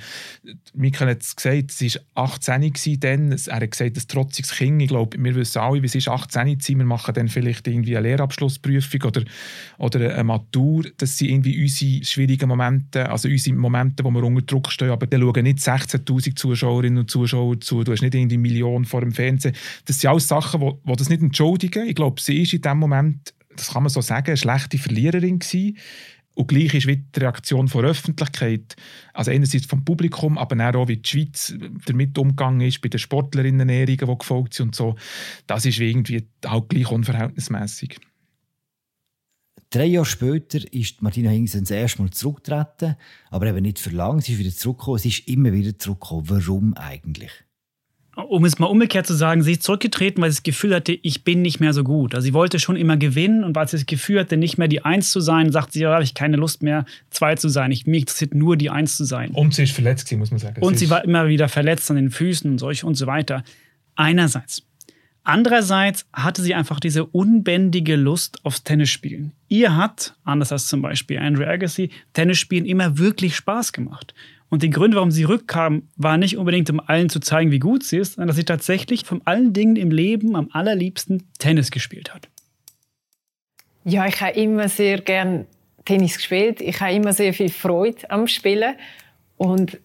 Michael 0.75 1.11
hat 1.11 1.21
es 1.21 1.35
gesagt, 1.35 1.71
sie 1.71 1.91
war 2.13 2.25
18 2.25 2.99
dann. 2.99 3.31
Er 3.31 3.55
hat 3.55 3.71
gesagt, 3.71 3.97
ein 3.97 4.07
trotziges 4.07 4.51
Kind. 4.51 4.81
Ich 4.81 4.89
glaube, 4.89 5.17
wir 5.17 5.35
wissen 5.35 5.59
alle, 5.59 5.81
wie 5.81 5.87
es 5.87 5.95
ist, 5.95 6.09
18 6.09 6.59
zu 6.59 6.67
sein. 6.67 6.77
Wir 6.77 6.85
machen 6.85 7.15
dann 7.15 7.27
vielleicht 7.29 7.67
irgendwie 7.67 7.97
eine 7.97 8.09
Lehrabschlussprüfung 8.09 9.01
oder, 9.03 9.23
oder 9.79 10.13
eine 10.13 10.23
Matur. 10.25 10.83
Das 10.97 11.17
sind 11.17 11.29
irgendwie 11.29 11.59
unsere 11.63 12.05
schwierigen 12.05 12.49
Momente, 12.49 13.09
also 13.09 13.29
unsere 13.29 13.55
Momente, 13.55 14.03
wo 14.03 14.11
wir 14.11 14.23
unter 14.23 14.41
Druck 14.41 14.69
stehen. 14.69 14.91
Aber 14.91 15.07
dann 15.07 15.21
schauen 15.21 15.43
nicht 15.43 15.59
16'000 15.59 16.35
Zuschauerinnen 16.35 16.99
und 16.99 17.09
Zuschauer 17.09 17.59
zu. 17.61 17.83
Du 17.83 17.93
hast 17.93 18.01
nicht 18.01 18.13
irgendwie 18.13 18.37
Millionen 18.37 18.85
vor 18.85 19.01
dem 19.01 19.13
Fernsehen. 19.13 19.55
Das 19.85 19.99
sind 19.99 20.09
alles 20.09 20.27
Sachen, 20.27 20.61
die, 20.61 20.71
die 20.85 20.95
das 20.95 21.09
nicht 21.09 21.21
entschuldigen. 21.21 21.87
Ich 21.87 21.95
glaube, 21.95 22.21
sie 22.21 22.41
ist 22.41 22.53
in 22.53 22.61
dem 22.61 22.77
Moment, 22.77 23.33
das 23.55 23.71
kann 23.71 23.83
man 23.83 23.89
so 23.89 24.01
sagen, 24.01 24.27
eine 24.27 24.37
schlechte 24.37 24.77
Verliererin 24.77 25.39
gewesen. 25.39 25.77
Und 26.35 26.47
gleich 26.47 26.73
ist 26.73 26.87
die 26.87 27.19
Reaktion 27.19 27.67
der 27.67 27.81
Öffentlichkeit, 27.81 28.75
also 29.13 29.29
einerseits 29.29 29.67
vom 29.67 29.85
Publikum, 29.85 30.39
aber 30.39 30.75
auch 30.75 30.87
wie 30.87 30.97
die 30.97 31.07
Schweiz 31.07 31.53
damit 31.85 32.17
umgegangen 32.17 32.61
ist, 32.61 32.81
bei 32.81 32.89
den 32.89 32.99
Sportlerinnen, 32.99 33.67
die 33.85 33.97
gefolgt 33.97 34.55
sind 34.55 34.67
und 34.67 34.75
so, 34.75 34.95
das 35.45 35.65
ist 35.65 35.79
irgendwie 35.79 36.27
auch 36.45 36.67
gleich 36.67 36.89
unverhältnismäßig. 36.89 37.99
Drei 39.69 39.85
Jahre 39.85 40.05
später 40.05 40.59
ist 40.71 41.01
Martina 41.01 41.31
Hingis 41.31 41.53
das 41.53 41.71
erste 41.71 42.01
Mal 42.03 42.11
zurückgetreten, 42.11 42.95
aber 43.31 43.47
eben 43.47 43.63
nicht 43.63 43.79
für 43.79 43.89
lange. 43.89 44.21
Sie 44.21 44.33
ist 44.33 44.39
wieder 44.39 44.51
zurückgekommen. 44.51 44.99
Sie 44.99 45.09
ist 45.09 45.27
immer 45.27 45.51
wieder 45.51 45.77
zurückgekommen. 45.79 46.29
Warum 46.29 46.73
eigentlich? 46.75 47.31
Um 48.15 48.45
es 48.45 48.59
mal 48.59 48.67
umgekehrt 48.67 49.07
zu 49.07 49.15
sagen, 49.15 49.41
sie 49.41 49.53
ist 49.53 49.63
zurückgetreten, 49.63 50.21
weil 50.21 50.29
sie 50.29 50.37
das 50.37 50.43
Gefühl 50.43 50.75
hatte, 50.75 50.93
ich 51.01 51.23
bin 51.23 51.41
nicht 51.41 51.59
mehr 51.59 51.73
so 51.73 51.83
gut. 51.83 52.13
Also 52.13 52.25
sie 52.25 52.33
wollte 52.33 52.59
schon 52.59 52.75
immer 52.75 52.97
gewinnen 52.97 53.43
und 53.43 53.55
weil 53.55 53.67
sie 53.67 53.77
das 53.77 53.85
Gefühl 53.85 54.19
hatte, 54.19 54.37
nicht 54.37 54.57
mehr 54.57 54.67
die 54.67 54.85
Eins 54.85 55.11
zu 55.11 55.19
sein, 55.19 55.51
sagt 55.51 55.73
sie, 55.73 55.81
ja, 55.81 55.93
habe 55.93 56.03
ich 56.03 56.13
keine 56.13 56.37
Lust 56.37 56.61
mehr, 56.61 56.85
zwei 57.09 57.35
zu 57.35 57.49
sein. 57.49 57.71
Ich, 57.71 57.87
mich 57.87 58.01
interessiert 58.01 58.35
nur 58.35 58.55
die 58.55 58.69
Eins 58.69 58.97
zu 58.97 59.03
sein. 59.03 59.31
Und 59.31 59.55
sie 59.55 59.63
ist 59.63 59.73
verletzt, 59.73 60.11
muss 60.13 60.29
man 60.29 60.39
sagen. 60.39 60.61
Und 60.61 60.77
sie, 60.77 60.89
war 60.89 61.03
immer 61.03 61.27
wieder 61.27 61.49
verletzt 61.49 61.89
an 61.89 61.95
den 61.95 62.11
Füßen 62.11 62.51
und 62.51 62.59
solch 62.59 62.83
und 62.83 62.95
so 62.95 63.07
weiter. 63.07 63.43
Einerseits. 63.95 64.63
Andererseits 65.23 66.05
hatte 66.11 66.41
sie 66.41 66.53
einfach 66.53 66.79
diese 66.79 67.05
unbändige 67.05 67.95
Lust 67.95 68.43
aufs 68.43 68.63
Tennisspielen. 68.63 69.31
Ihr 69.47 69.75
hat, 69.75 70.15
anders 70.25 70.51
als 70.51 70.67
zum 70.67 70.81
Beispiel 70.81 71.17
Andrew 71.17 71.45
Agassi, 71.45 71.89
Tennisspielen 72.11 72.65
immer 72.65 72.97
wirklich 72.97 73.35
Spaß 73.37 73.71
gemacht. 73.71 74.13
Und 74.53 74.61
die 74.61 74.69
Gründe, 74.69 74.97
warum 74.97 75.09
sie 75.09 75.23
rückkam, 75.23 75.87
war 75.95 76.15
nicht 76.17 76.37
unbedingt, 76.37 76.69
um 76.69 76.79
allen 76.79 77.09
zu 77.09 77.19
zeigen, 77.19 77.49
wie 77.49 77.57
gut 77.57 77.83
sie 77.83 77.97
ist, 77.97 78.13
sondern 78.13 78.27
dass 78.27 78.35
sie 78.35 78.43
tatsächlich 78.43 79.03
von 79.03 79.23
allen 79.25 79.51
Dingen 79.51 79.77
im 79.77 79.89
Leben 79.89 80.35
am 80.35 80.47
allerliebsten 80.51 81.27
Tennis 81.39 81.71
gespielt 81.71 82.13
hat. 82.13 82.29
Ja, 83.83 84.05
ich 84.05 84.21
habe 84.21 84.39
immer 84.39 84.69
sehr 84.69 85.01
gern 85.01 85.47
Tennis 85.85 86.17
gespielt. 86.17 86.61
Ich 86.61 86.79
habe 86.81 86.93
immer 86.93 87.13
sehr 87.13 87.33
viel 87.33 87.49
Freude 87.49 88.07
am 88.11 88.27
Spielen. 88.27 88.75
Und 89.37 89.79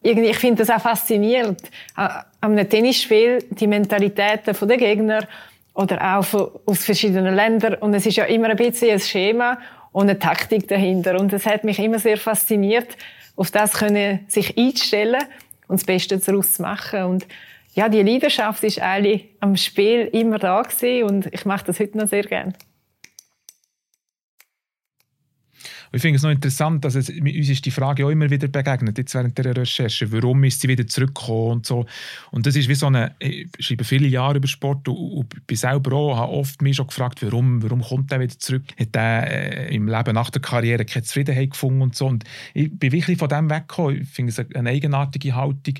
irgendwie, 0.00 0.30
ich 0.30 0.38
finde 0.38 0.64
das 0.64 0.70
auch 0.70 0.82
faszinierend. 0.82 1.62
An 1.96 2.22
einem 2.40 2.68
Tennisspiel 2.68 3.40
die 3.50 3.66
Mentalitäten 3.66 4.54
der 4.68 4.76
Gegner 4.76 5.26
oder 5.74 6.18
auch 6.18 6.60
aus 6.66 6.84
verschiedenen 6.84 7.34
Ländern. 7.34 7.74
Und 7.80 7.92
es 7.94 8.06
ist 8.06 8.14
ja 8.14 8.26
immer 8.26 8.48
ein 8.48 8.56
bisschen 8.56 8.92
ein 8.92 9.00
Schema 9.00 9.58
und 9.94 10.10
eine 10.10 10.18
Taktik 10.18 10.66
dahinter. 10.66 11.18
Und 11.20 11.32
das 11.32 11.46
hat 11.46 11.62
mich 11.62 11.78
immer 11.78 12.00
sehr 12.00 12.18
fasziniert, 12.18 12.96
auf 13.36 13.50
das 13.52 13.74
können 13.74 14.24
sich 14.28 14.58
einstellen 14.58 15.22
und 15.68 15.80
das 15.80 15.86
Beste 15.86 16.18
daraus 16.18 16.58
machen. 16.58 17.04
Und 17.04 17.26
ja, 17.74 17.88
die 17.88 18.02
Leidenschaft 18.02 18.62
ist 18.64 18.80
eigentlich 18.80 19.28
am 19.38 19.56
Spiel 19.56 20.08
immer 20.12 20.38
da 20.38 20.62
gewesen 20.62 21.04
und 21.04 21.32
ich 21.32 21.44
mache 21.44 21.66
das 21.66 21.78
heute 21.78 21.96
noch 21.96 22.08
sehr 22.08 22.24
gerne. 22.24 22.54
Ich 25.94 26.02
finde 26.02 26.16
es 26.16 26.22
noch 26.22 26.30
interessant, 26.30 26.84
dass 26.84 26.94
es, 26.94 27.08
uns 27.08 27.48
ist 27.48 27.64
die 27.64 27.70
Frage 27.70 28.04
auch 28.04 28.10
immer 28.10 28.28
wieder 28.28 28.48
begegnet, 28.48 28.98
jetzt 28.98 29.14
während 29.14 29.38
der 29.38 29.56
Recherche, 29.56 30.10
warum 30.12 30.42
ist 30.44 30.60
sie 30.60 30.68
wieder 30.68 30.86
zurückgekommen 30.86 31.52
und 31.52 31.66
so. 31.66 31.86
Und 32.30 32.46
das 32.46 32.56
ist 32.56 32.68
wie 32.68 32.74
so 32.74 32.86
eine, 32.86 33.14
ich 33.18 33.48
schreibe 33.58 33.84
viele 33.84 34.08
Jahre 34.08 34.38
über 34.38 34.48
Sport 34.48 34.88
und, 34.88 34.96
und 34.96 35.46
bin 35.46 35.56
selber 35.56 35.96
auch, 35.96 36.16
habe 36.16 36.32
oft 36.32 36.62
mich 36.62 36.76
schon 36.76 36.88
gefragt, 36.88 37.22
warum, 37.22 37.62
warum 37.62 37.80
kommt 37.82 38.10
er 38.12 38.20
wieder 38.20 38.38
zurück? 38.38 38.64
Hat 38.78 38.94
er 38.96 39.30
äh, 39.30 39.74
im 39.74 39.88
Leben 39.88 40.14
nach 40.14 40.30
der 40.30 40.42
Karriere 40.42 40.84
keine 40.84 41.04
Zufriedenheit 41.04 41.50
gefunden 41.50 41.82
und 41.82 41.94
so. 41.94 42.06
Und 42.06 42.24
ich 42.54 42.70
bin 42.76 42.92
wirklich 42.92 43.18
von 43.18 43.28
dem 43.28 43.48
weggekommen. 43.48 44.02
Ich 44.02 44.08
finde 44.08 44.30
es 44.30 44.38
eine 44.38 44.70
eigenartige 44.70 45.34
Haltung 45.34 45.74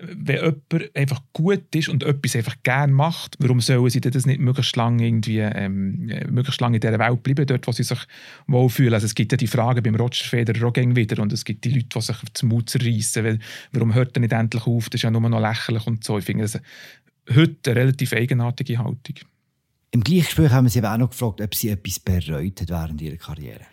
wenn 0.00 0.36
jemand 0.36 0.96
einfach 0.96 1.22
gut 1.32 1.74
ist 1.74 1.88
und 1.88 2.02
etwas 2.04 2.36
einfach 2.36 2.56
gerne 2.62 2.92
macht, 2.92 3.36
warum 3.38 3.60
sollen 3.60 3.90
sie 3.90 4.00
das 4.00 4.26
nicht 4.26 4.40
möglichst 4.40 4.74
lange, 4.76 5.06
irgendwie, 5.06 5.38
ähm, 5.38 6.06
möglichst 6.30 6.60
lange 6.60 6.76
in 6.76 6.80
dieser 6.80 6.98
Welt 6.98 7.22
bleiben, 7.22 7.46
dort, 7.46 7.66
wo 7.66 7.72
sie 7.72 7.82
sich 7.82 7.98
wohlfühlen? 8.46 8.94
Also 8.94 9.06
es 9.06 9.14
gibt 9.14 9.32
ja 9.32 9.36
die 9.36 9.46
Frage 9.46 9.82
beim 9.82 9.94
Roger 9.94 10.24
Federer 10.24 10.68
auch 10.68 10.74
wieder 10.76 11.22
und 11.22 11.32
es 11.32 11.44
gibt 11.44 11.64
die 11.64 11.70
Leute, 11.70 11.88
die 11.94 12.00
sich 12.00 12.16
zum 12.34 12.48
Mut 12.48 12.70
zerreissen, 12.70 13.24
weil 13.24 13.38
warum 13.72 13.94
hört 13.94 14.16
er 14.16 14.20
nicht 14.20 14.32
endlich 14.32 14.66
auf? 14.66 14.88
Das 14.88 14.98
ist 14.98 15.02
ja 15.02 15.10
nur 15.10 15.20
noch 15.28 15.40
lächerlich 15.40 15.86
und 15.86 16.02
so. 16.02 16.18
Ich 16.18 16.24
finde 16.24 16.44
das 16.44 16.58
heute 17.34 17.70
eine 17.70 17.80
relativ 17.80 18.12
eigenartige 18.12 18.78
Haltung. 18.78 19.16
Im 19.92 20.02
Gleichgespräch 20.02 20.50
haben 20.50 20.66
wir 20.66 20.70
sie 20.70 20.78
aber 20.78 20.94
auch 20.94 20.98
noch 20.98 21.10
gefragt, 21.10 21.40
ob 21.40 21.54
sie 21.54 21.68
etwas 21.68 21.98
bereut 21.98 22.60
hat 22.60 22.68
während 22.68 23.00
ihrer 23.02 23.16
Karriere. 23.16 23.66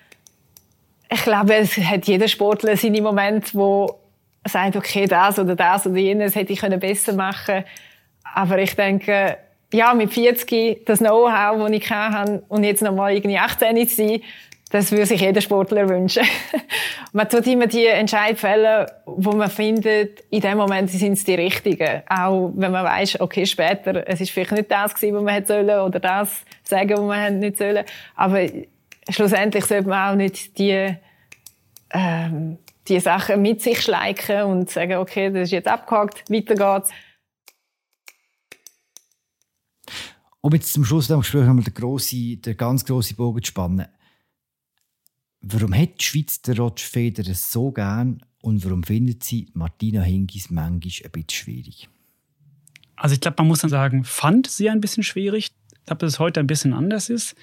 Ich 1.10 1.22
glaube, 1.24 1.56
es 1.56 1.78
hat 1.78 2.08
jeder 2.08 2.28
Sportler 2.28 2.76
seine 2.76 3.02
Momente, 3.02 3.54
wo 3.54 4.07
sagt, 4.48 4.76
okay, 4.76 5.06
das 5.06 5.40
oder 5.40 5.56
das 5.56 5.86
oder 5.86 5.98
jenes 5.98 6.36
hätte 6.36 6.54
ich 6.54 6.62
besser 6.62 7.14
machen 7.14 7.46
können. 7.46 7.66
Aber 8.34 8.58
ich 8.60 8.76
denke, 8.76 9.38
ja, 9.74 9.94
mit 9.94 10.14
40 10.14 10.86
das 10.86 11.00
Know-how, 11.00 11.58
das 11.60 11.72
ich 11.72 11.90
hatte 11.90 12.44
und 12.48 12.64
jetzt 12.64 12.82
noch 12.82 12.94
mal 12.94 13.14
irgendwie 13.14 13.38
18 13.38 13.88
zu 13.88 13.96
sein, 13.96 14.22
das 14.70 14.92
würde 14.92 15.06
sich 15.06 15.22
jeder 15.22 15.40
Sportler 15.40 15.88
wünschen. 15.88 16.24
man 17.14 17.30
tut 17.30 17.48
immer 17.48 17.68
die 17.68 17.86
Entscheidungen 17.86 18.86
wo 19.06 19.32
man 19.32 19.50
findet, 19.50 20.22
in 20.30 20.42
dem 20.42 20.58
Moment 20.58 20.90
sind 20.90 21.14
es 21.14 21.24
die 21.24 21.36
richtigen. 21.36 22.02
Auch 22.10 22.52
wenn 22.54 22.72
man 22.72 22.84
weiß, 22.84 23.22
okay, 23.22 23.46
später, 23.46 24.08
es 24.08 24.20
ist 24.20 24.32
vielleicht 24.32 24.52
nicht 24.52 24.70
das 24.70 24.94
gewesen, 24.94 25.16
was 25.16 25.24
man 25.24 25.34
hätte 25.34 25.48
sollen, 25.48 25.80
oder 25.80 26.00
das 26.00 26.44
sagen, 26.64 26.90
was 26.90 27.00
man 27.00 27.40
nicht 27.40 27.58
sollen. 27.58 27.86
Aber 28.16 28.46
schlussendlich 29.10 29.66
sollte 29.66 29.88
man 29.88 30.12
auch 30.12 30.18
nicht 30.18 30.58
die, 30.58 30.96
ähm, 31.94 32.58
die 32.88 33.00
Sachen 33.00 33.42
mit 33.42 33.62
sich 33.62 33.82
schleichen 33.82 34.44
und 34.44 34.70
sagen, 34.70 34.98
okay, 34.98 35.32
das 35.32 35.44
ist 35.44 35.52
jetzt 35.52 35.68
abgehakt, 35.68 36.30
weiter 36.30 36.56
geht's. 36.56 36.92
Um 40.42 40.54
jetzt 40.54 40.72
zum 40.72 40.86
Schluss 40.86 41.08
des 41.08 41.18
Gesprächs 41.18 41.48
nochmal 41.48 41.64
den, 41.64 41.74
grosse, 41.74 42.38
den 42.38 42.56
ganz 42.56 42.86
grossen 42.86 43.18
Bogen 43.18 43.44
zu 43.44 43.50
spannen. 43.50 43.88
Warum 45.42 45.74
hat 45.74 46.00
die 46.00 46.06
Schweiz 46.06 46.42
den 46.42 46.58
Roger 46.58 46.86
Federer 46.86 47.34
so 47.34 47.72
gern 47.72 48.22
und 48.42 48.64
warum 48.64 48.84
findet 48.84 49.24
sie 49.24 49.50
Martina 49.54 50.02
Hingis 50.02 50.50
manchmal 50.50 51.06
ein 51.06 51.12
bisschen 51.12 51.30
schwierig? 51.30 51.90
Also 52.96 53.14
ich 53.14 53.22
glaube, 53.22 53.36
man 53.40 53.48
muss 53.48 53.60
dann 53.60 53.70
sagen, 53.70 54.04
fand 54.04 54.48
sie 54.48 54.70
ein 54.70 54.82
bisschen 54.82 55.04
schwierig. 55.04 55.52
Ich 55.72 55.86
glaube, 55.86 56.00
dass 56.00 56.14
es 56.14 56.20
heute 56.20 56.40
ein 56.40 56.48
bisschen 56.48 56.74
anders 56.74 57.10
ist. 57.10 57.36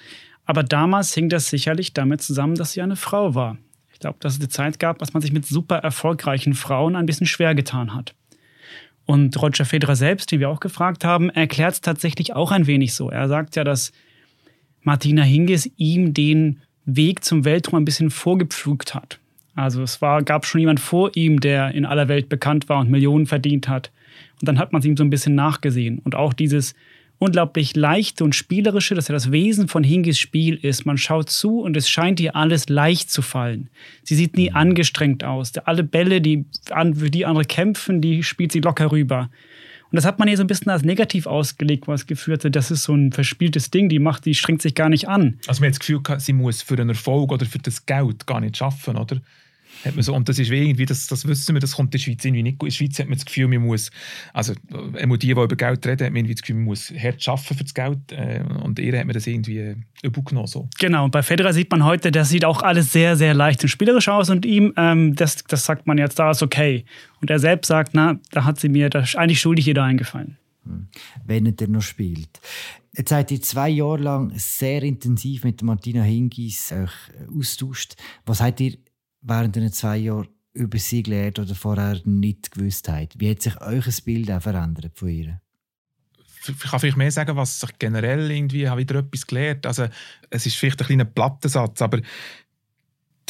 Aber 0.44 0.62
damals 0.62 1.14
hing 1.14 1.28
das 1.28 1.48
sicherlich 1.48 1.94
damit 1.94 2.22
zusammen, 2.22 2.56
dass 2.56 2.72
sie 2.72 2.82
eine 2.82 2.96
Frau 2.96 3.34
war. 3.34 3.58
Glaube, 4.04 4.18
dass 4.20 4.34
es 4.34 4.40
eine 4.40 4.50
Zeit 4.50 4.78
gab, 4.78 4.98
dass 4.98 5.14
man 5.14 5.22
sich 5.22 5.32
mit 5.32 5.46
super 5.46 5.76
erfolgreichen 5.76 6.52
Frauen 6.52 6.94
ein 6.94 7.06
bisschen 7.06 7.26
schwer 7.26 7.54
getan 7.54 7.94
hat. 7.94 8.14
Und 9.06 9.40
Roger 9.40 9.64
Federer 9.64 9.96
selbst, 9.96 10.30
den 10.30 10.40
wir 10.40 10.50
auch 10.50 10.60
gefragt 10.60 11.06
haben, 11.06 11.30
erklärt 11.30 11.72
es 11.72 11.80
tatsächlich 11.80 12.34
auch 12.34 12.52
ein 12.52 12.66
wenig 12.66 12.92
so. 12.92 13.08
Er 13.08 13.28
sagt 13.28 13.56
ja, 13.56 13.64
dass 13.64 13.92
Martina 14.82 15.22
Hingis 15.22 15.70
ihm 15.78 16.12
den 16.12 16.60
Weg 16.84 17.24
zum 17.24 17.46
Weltraum 17.46 17.80
ein 17.80 17.86
bisschen 17.86 18.10
vorgepflügt 18.10 18.94
hat. 18.94 19.20
Also 19.54 19.82
es 19.82 20.02
war, 20.02 20.22
gab 20.22 20.44
schon 20.44 20.60
jemand 20.60 20.80
vor 20.80 21.12
ihm, 21.14 21.40
der 21.40 21.70
in 21.70 21.86
aller 21.86 22.08
Welt 22.08 22.28
bekannt 22.28 22.68
war 22.68 22.80
und 22.80 22.90
Millionen 22.90 23.24
verdient 23.24 23.68
hat. 23.68 23.90
Und 24.38 24.48
dann 24.48 24.58
hat 24.58 24.74
man 24.74 24.80
es 24.80 24.86
ihm 24.86 24.98
so 24.98 25.02
ein 25.02 25.08
bisschen 25.08 25.34
nachgesehen. 25.34 26.00
Und 26.00 26.14
auch 26.14 26.34
dieses 26.34 26.74
unglaublich 27.18 27.76
leichte 27.76 28.24
und 28.24 28.34
spielerische, 28.34 28.94
dass 28.94 29.08
ja 29.08 29.12
das 29.12 29.32
Wesen 29.32 29.68
von 29.68 29.84
Hingis 29.84 30.18
Spiel 30.18 30.56
ist. 30.56 30.84
Man 30.84 30.98
schaut 30.98 31.30
zu 31.30 31.60
und 31.60 31.76
es 31.76 31.88
scheint 31.88 32.20
ihr 32.20 32.36
alles 32.36 32.68
leicht 32.68 33.10
zu 33.10 33.22
fallen. 33.22 33.70
Sie 34.02 34.14
sieht 34.14 34.36
nie 34.36 34.52
angestrengt 34.52 35.24
aus. 35.24 35.56
Alle 35.58 35.84
Bälle, 35.84 36.20
die, 36.20 36.44
für 36.66 37.10
die 37.10 37.26
andere 37.26 37.44
kämpfen, 37.44 38.00
die 38.00 38.22
spielt 38.22 38.52
sie 38.52 38.60
locker 38.60 38.92
rüber. 38.92 39.30
Und 39.90 39.96
das 39.96 40.06
hat 40.06 40.18
man 40.18 40.26
ihr 40.26 40.36
so 40.36 40.42
ein 40.42 40.48
bisschen 40.48 40.70
als 40.70 40.82
negativ 40.82 41.26
ausgelegt, 41.26 41.86
was 41.86 42.06
geführt 42.06 42.44
hat. 42.44 42.56
Das 42.56 42.72
ist 42.72 42.82
so 42.82 42.94
ein 42.94 43.12
verspieltes 43.12 43.70
Ding, 43.70 43.88
die 43.88 44.00
macht, 44.00 44.24
die 44.24 44.34
strengt 44.34 44.60
sich 44.60 44.74
gar 44.74 44.88
nicht 44.88 45.08
an. 45.08 45.38
Also 45.46 45.60
man 45.60 45.68
hat 45.68 45.74
das 45.74 45.78
Gefühl, 45.78 46.00
sie 46.18 46.32
muss 46.32 46.62
für 46.62 46.74
einen 46.74 46.88
Erfolg 46.88 47.30
oder 47.30 47.46
für 47.46 47.60
das 47.60 47.86
Geld 47.86 48.26
gar 48.26 48.40
nicht 48.40 48.56
schaffen, 48.56 48.96
oder? 48.96 49.20
Hat 49.84 49.94
man 49.94 50.02
so, 50.02 50.14
und 50.14 50.28
das 50.28 50.38
ist 50.38 50.50
irgendwie, 50.50 50.86
das, 50.86 51.06
das 51.06 51.26
wissen 51.26 51.54
wir, 51.54 51.60
das 51.60 51.72
kommt 51.72 51.88
in 51.88 51.90
der 51.92 51.98
Schweiz 51.98 52.24
irgendwie 52.24 52.42
nicht 52.42 52.58
gut. 52.58 52.68
In 52.68 52.70
der 52.70 52.76
Schweiz 52.76 52.98
hat 52.98 53.06
man 53.06 53.18
das 53.18 53.24
Gefühl, 53.24 53.48
man 53.48 53.62
muss, 53.62 53.90
also 54.32 54.54
immer 54.98 55.16
die, 55.16 55.26
die 55.26 55.32
über 55.32 55.48
Geld 55.48 55.86
reden, 55.86 56.06
hat 56.06 56.12
man 56.12 56.16
irgendwie 56.16 56.34
das 56.34 56.42
Gefühl, 56.42 56.56
man 56.56 56.64
muss 56.64 56.90
hart 56.90 57.28
arbeiten 57.28 57.54
für 57.54 57.64
das 57.64 57.74
Geld. 57.74 58.12
Äh, 58.12 58.42
und 58.62 58.78
ihr 58.78 58.98
hat 58.98 59.06
man 59.06 59.14
das 59.14 59.26
irgendwie 59.26 59.76
übergenommen. 60.02 60.46
So. 60.46 60.68
Genau, 60.78 61.04
und 61.04 61.10
bei 61.10 61.22
Federer 61.22 61.52
sieht 61.52 61.70
man 61.70 61.84
heute, 61.84 62.12
das 62.12 62.28
sieht 62.28 62.44
auch 62.44 62.62
alles 62.62 62.92
sehr, 62.92 63.16
sehr 63.16 63.34
leicht 63.34 63.62
und 63.62 63.68
spielerisch 63.68 64.08
aus. 64.08 64.30
Und 64.30 64.46
ihm, 64.46 64.72
ähm, 64.76 65.14
das, 65.14 65.44
das 65.44 65.64
sagt 65.64 65.86
man 65.86 65.98
jetzt, 65.98 66.18
da 66.18 66.30
ist 66.30 66.42
okay. 66.42 66.84
Und 67.20 67.30
er 67.30 67.38
selbst 67.38 67.68
sagt, 67.68 67.94
na, 67.94 68.18
da 68.30 68.44
hat 68.44 68.60
sie 68.60 68.68
mir, 68.68 68.90
da 68.90 69.00
ist 69.00 69.16
eigentlich 69.16 69.40
schuldig 69.40 69.66
jeder 69.66 69.84
eingefallen. 69.84 70.36
Hm. 70.64 70.88
Wenn 71.24 71.46
er 71.46 71.52
denn 71.52 71.72
noch 71.72 71.82
spielt. 71.82 72.40
Jetzt 72.96 73.08
seid 73.08 73.32
ihr 73.32 73.42
zwei 73.42 73.68
Jahre 73.70 73.98
lang 73.98 74.32
sehr 74.36 74.82
intensiv 74.82 75.42
mit 75.44 75.62
Martina 75.62 76.02
Hingis 76.02 76.72
euch 76.72 77.36
austauscht. 77.36 77.96
Was 78.24 78.40
habt 78.40 78.60
ihr 78.60 78.76
während 79.24 79.56
den 79.56 79.72
zwei 79.72 79.96
Jahren 79.96 80.28
über 80.52 80.78
sie 80.78 81.02
gelernt 81.02 81.38
oder 81.38 81.54
vorher 81.54 82.00
nicht 82.04 82.52
gewusst 82.52 82.88
habt? 82.88 83.18
Wie 83.18 83.30
hat 83.30 83.42
sich 83.42 83.60
euer 83.60 83.82
Bild 84.04 84.30
auch 84.30 84.42
verändert 84.42 84.96
von 84.96 85.08
ihr? 85.08 85.40
Ich 86.46 86.58
kann 86.58 86.78
vielleicht 86.78 86.98
mehr 86.98 87.10
sagen, 87.10 87.36
was 87.36 87.62
ich 87.62 87.78
generell 87.78 88.30
irgendwie 88.30 88.68
habe 88.68 88.82
wieder 88.82 88.96
etwas 88.96 89.26
gelernt. 89.26 89.66
Also 89.66 89.88
es 90.30 90.46
ist 90.46 90.56
vielleicht 90.56 90.80
ein 90.82 90.86
kleiner 90.86 91.06
Plattensatz, 91.06 91.80
aber 91.80 92.00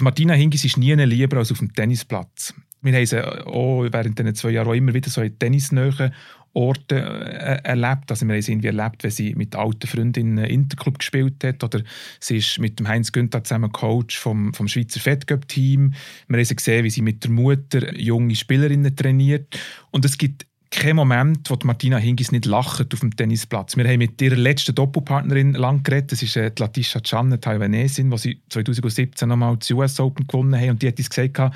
Martina 0.00 0.34
Hingis 0.34 0.64
ist 0.64 0.76
nie 0.76 0.92
lieber 0.94 1.38
als 1.38 1.52
auf 1.52 1.58
dem 1.58 1.72
Tennisplatz. 1.72 2.52
Wir 2.82 2.92
haben 2.92 3.06
sie 3.06 3.24
auch 3.24 3.86
während 3.90 4.18
den 4.18 4.34
zwei 4.34 4.50
Jahren 4.50 4.74
immer 4.74 4.92
wieder 4.92 5.08
so 5.08 5.22
in 5.22 5.38
tennisnähen 5.38 6.12
Orten 6.54 6.98
äh, 6.98 7.60
erlebt. 7.64 8.10
Also 8.10 8.26
wir 8.26 8.34
haben 8.34 8.42
sie 8.42 8.52
irgendwie 8.52 8.68
erlebt, 8.68 9.02
wenn 9.02 9.10
sie 9.10 9.34
mit 9.34 9.54
alten 9.54 9.86
Freundinnen 9.86 10.44
Interclub 10.44 10.98
gespielt 10.98 11.44
hat 11.44 11.62
oder 11.62 11.82
sie 12.20 12.38
ist 12.38 12.58
mit 12.58 12.78
dem 12.78 12.88
Heinz 12.88 13.12
Günther 13.12 13.44
zusammen 13.44 13.72
Coach 13.72 14.18
vom, 14.18 14.54
vom 14.54 14.68
Schweizer 14.68 15.00
Fettcup-Team. 15.00 15.94
Wir 16.28 16.36
haben 16.36 16.44
sie 16.44 16.56
gesehen, 16.56 16.84
wie 16.84 16.90
sie 16.90 17.02
mit 17.02 17.24
der 17.24 17.30
Mutter 17.30 17.94
junge 17.96 18.34
Spielerinnen 18.34 18.94
trainiert. 18.96 19.58
Und 19.90 20.04
es 20.04 20.16
gibt 20.16 20.46
kein 20.74 20.96
Moment, 20.96 21.48
wo 21.50 21.58
Martina 21.64 21.96
Hingis 21.96 22.32
nicht 22.32 22.46
lacht 22.46 22.92
auf 22.92 23.00
dem 23.00 23.14
Tennisplatz. 23.14 23.76
Wir 23.76 23.84
haben 23.84 23.98
mit 23.98 24.20
ihrer 24.20 24.36
letzten 24.36 24.74
Doppelpartnerin 24.74 25.52
lang 25.54 25.82
geredet. 25.82 26.12
Das 26.12 26.22
ist 26.22 26.36
äh, 26.36 26.50
Latisha 26.58 27.00
Chan, 27.00 27.26
eine 27.26 27.40
Taiwanesin, 27.40 28.10
die 28.10 28.18
sie 28.18 28.40
2017 28.48 29.28
nochmal 29.28 29.56
das 29.56 29.70
US 29.70 29.98
Open 30.00 30.26
gewonnen 30.26 30.60
haben. 30.60 30.70
Und 30.70 30.82
die 30.82 30.88
hat 30.88 30.98
uns 30.98 31.10
gesagt, 31.10 31.54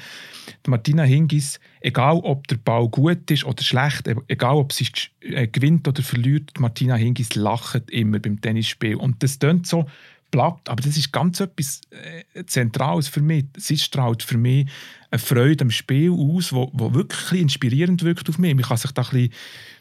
Martina 0.67 1.03
Hingis, 1.03 1.61
egal 1.81 2.21
ob 2.23 2.47
der 2.49 2.57
Ball 2.57 2.89
gut 2.89 3.31
ist 3.31 3.45
oder 3.45 3.63
schlecht, 3.63 4.07
e-, 4.09 4.17
egal 4.29 4.57
ob 4.57 4.73
sie 4.73 4.87
äh, 5.21 5.47
gewinnt 5.47 5.87
oder 5.89 6.03
verliert, 6.03 6.59
Martina 6.59 6.95
Hingis 6.95 7.35
lacht 7.35 7.91
immer 7.91 8.19
beim 8.19 8.41
Tennisspiel. 8.41 8.97
Und 8.97 9.23
das 9.23 9.39
klingt 9.39 9.67
so 9.67 9.87
platt, 10.31 10.61
aber 10.69 10.83
das 10.83 10.97
ist 10.97 11.13
ganz 11.13 11.41
etwas 11.41 11.81
äh, 11.91 12.45
Zentrales 12.45 13.09
für 13.09 13.21
mich. 13.21 13.47
Sie 13.57 13.79
strahlt 13.79 14.23
für 14.23 14.39
mich 14.39 14.69
eine 15.11 15.19
Freude 15.19 15.65
am 15.65 15.71
Spiel 15.71 16.11
aus, 16.11 16.53
wo, 16.53 16.71
wo 16.75 16.95
wirklich 16.95 17.41
inspirierend 17.41 18.03
wirkt 18.03 18.29
auf 18.29 18.39
mich. 18.39 18.55
Man 18.55 18.65
kann 18.65 18.77
sich 18.77 18.91
da 18.93 19.03
ein 19.03 19.09
bisschen, 19.11 19.33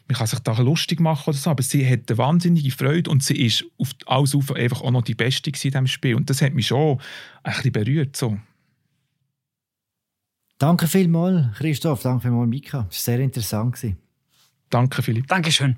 man 0.08 0.16
kann 0.16 0.26
sich 0.26 0.38
da 0.38 0.58
lustig 0.58 1.00
machen 1.00 1.24
oder 1.28 1.36
so, 1.36 1.50
aber 1.50 1.62
sie 1.62 1.86
hat 1.86 2.08
eine 2.08 2.18
wahnsinnige 2.18 2.70
Freude 2.70 3.10
und 3.10 3.22
sie 3.22 3.44
ist 3.44 3.64
auf 3.78 3.90
alles 4.06 4.34
auf 4.34 4.52
einfach 4.52 4.80
auch 4.80 4.90
noch 4.90 5.02
die 5.02 5.14
Beste 5.14 5.50
in 5.50 5.54
diesem 5.54 5.86
Spiel. 5.86 6.14
Und 6.14 6.30
das 6.30 6.40
hat 6.40 6.54
mich 6.54 6.68
schon 6.68 6.98
ein 7.42 7.52
bisschen 7.52 7.72
berührt. 7.72 8.16
So. 8.16 8.38
Danke 10.56 10.86
vielmals, 10.86 11.56
Christoph. 11.58 12.02
Danke 12.02 12.22
vielmals, 12.22 12.48
Mika. 12.48 12.86
Das 12.88 13.06
war 13.06 13.14
sehr 13.14 13.20
interessant. 13.20 13.78
Danke, 14.70 15.02
Philipp. 15.02 15.26
Dankeschön. 15.28 15.76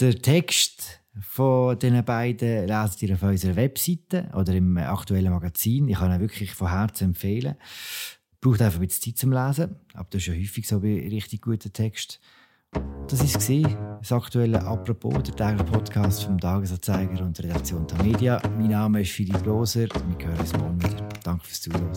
Der 0.00 0.16
Text 0.16 1.00
von 1.20 1.78
den 1.78 2.04
beiden 2.04 2.66
leset 2.66 3.02
ihr 3.02 3.14
auf 3.14 3.22
unserer 3.22 3.56
Webseite 3.56 4.30
oder 4.34 4.54
im 4.54 4.76
aktuellen 4.78 5.32
Magazin. 5.32 5.88
Ich 5.88 5.98
kann 5.98 6.12
ihn 6.12 6.20
wirklich 6.20 6.54
von 6.54 6.70
Herzen 6.70 7.08
empfehlen. 7.08 7.56
Braucht 8.40 8.62
einfach 8.62 8.80
ein 8.80 8.86
bisschen 8.86 9.12
Zeit 9.12 9.18
zum 9.18 9.32
Lesen, 9.32 9.76
aber 9.94 10.06
das 10.10 10.22
ist 10.22 10.28
ja 10.28 10.34
häufig 10.34 10.68
so 10.68 10.80
bei 10.80 11.08
richtig 11.10 11.42
guten 11.42 11.72
Text. 11.72 12.20
Das 13.08 13.20
war 13.20 13.98
das 13.98 14.12
aktuelle 14.12 14.62
«Apropos», 14.62 15.22
der 15.22 15.34
tägliche 15.34 15.64
Podcast 15.64 16.24
vom 16.24 16.38
Tagesanzeiger 16.38 17.24
und 17.24 17.38
der 17.38 17.46
Redaktion 17.46 17.86
der 17.86 18.02
Media. 18.02 18.42
Mein 18.58 18.68
Name 18.68 19.00
ist 19.00 19.12
Philipp 19.12 19.44
Loser. 19.46 19.88
Wir 19.88 20.26
hören 20.26 20.38
uns 20.38 20.52
morgen 20.52 20.82
wieder. 20.82 21.08
Danke 21.24 21.46
fürs 21.46 21.62
Zuhören. 21.62 21.92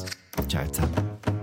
Ciao 0.48 0.68
zusammen. 0.70 1.41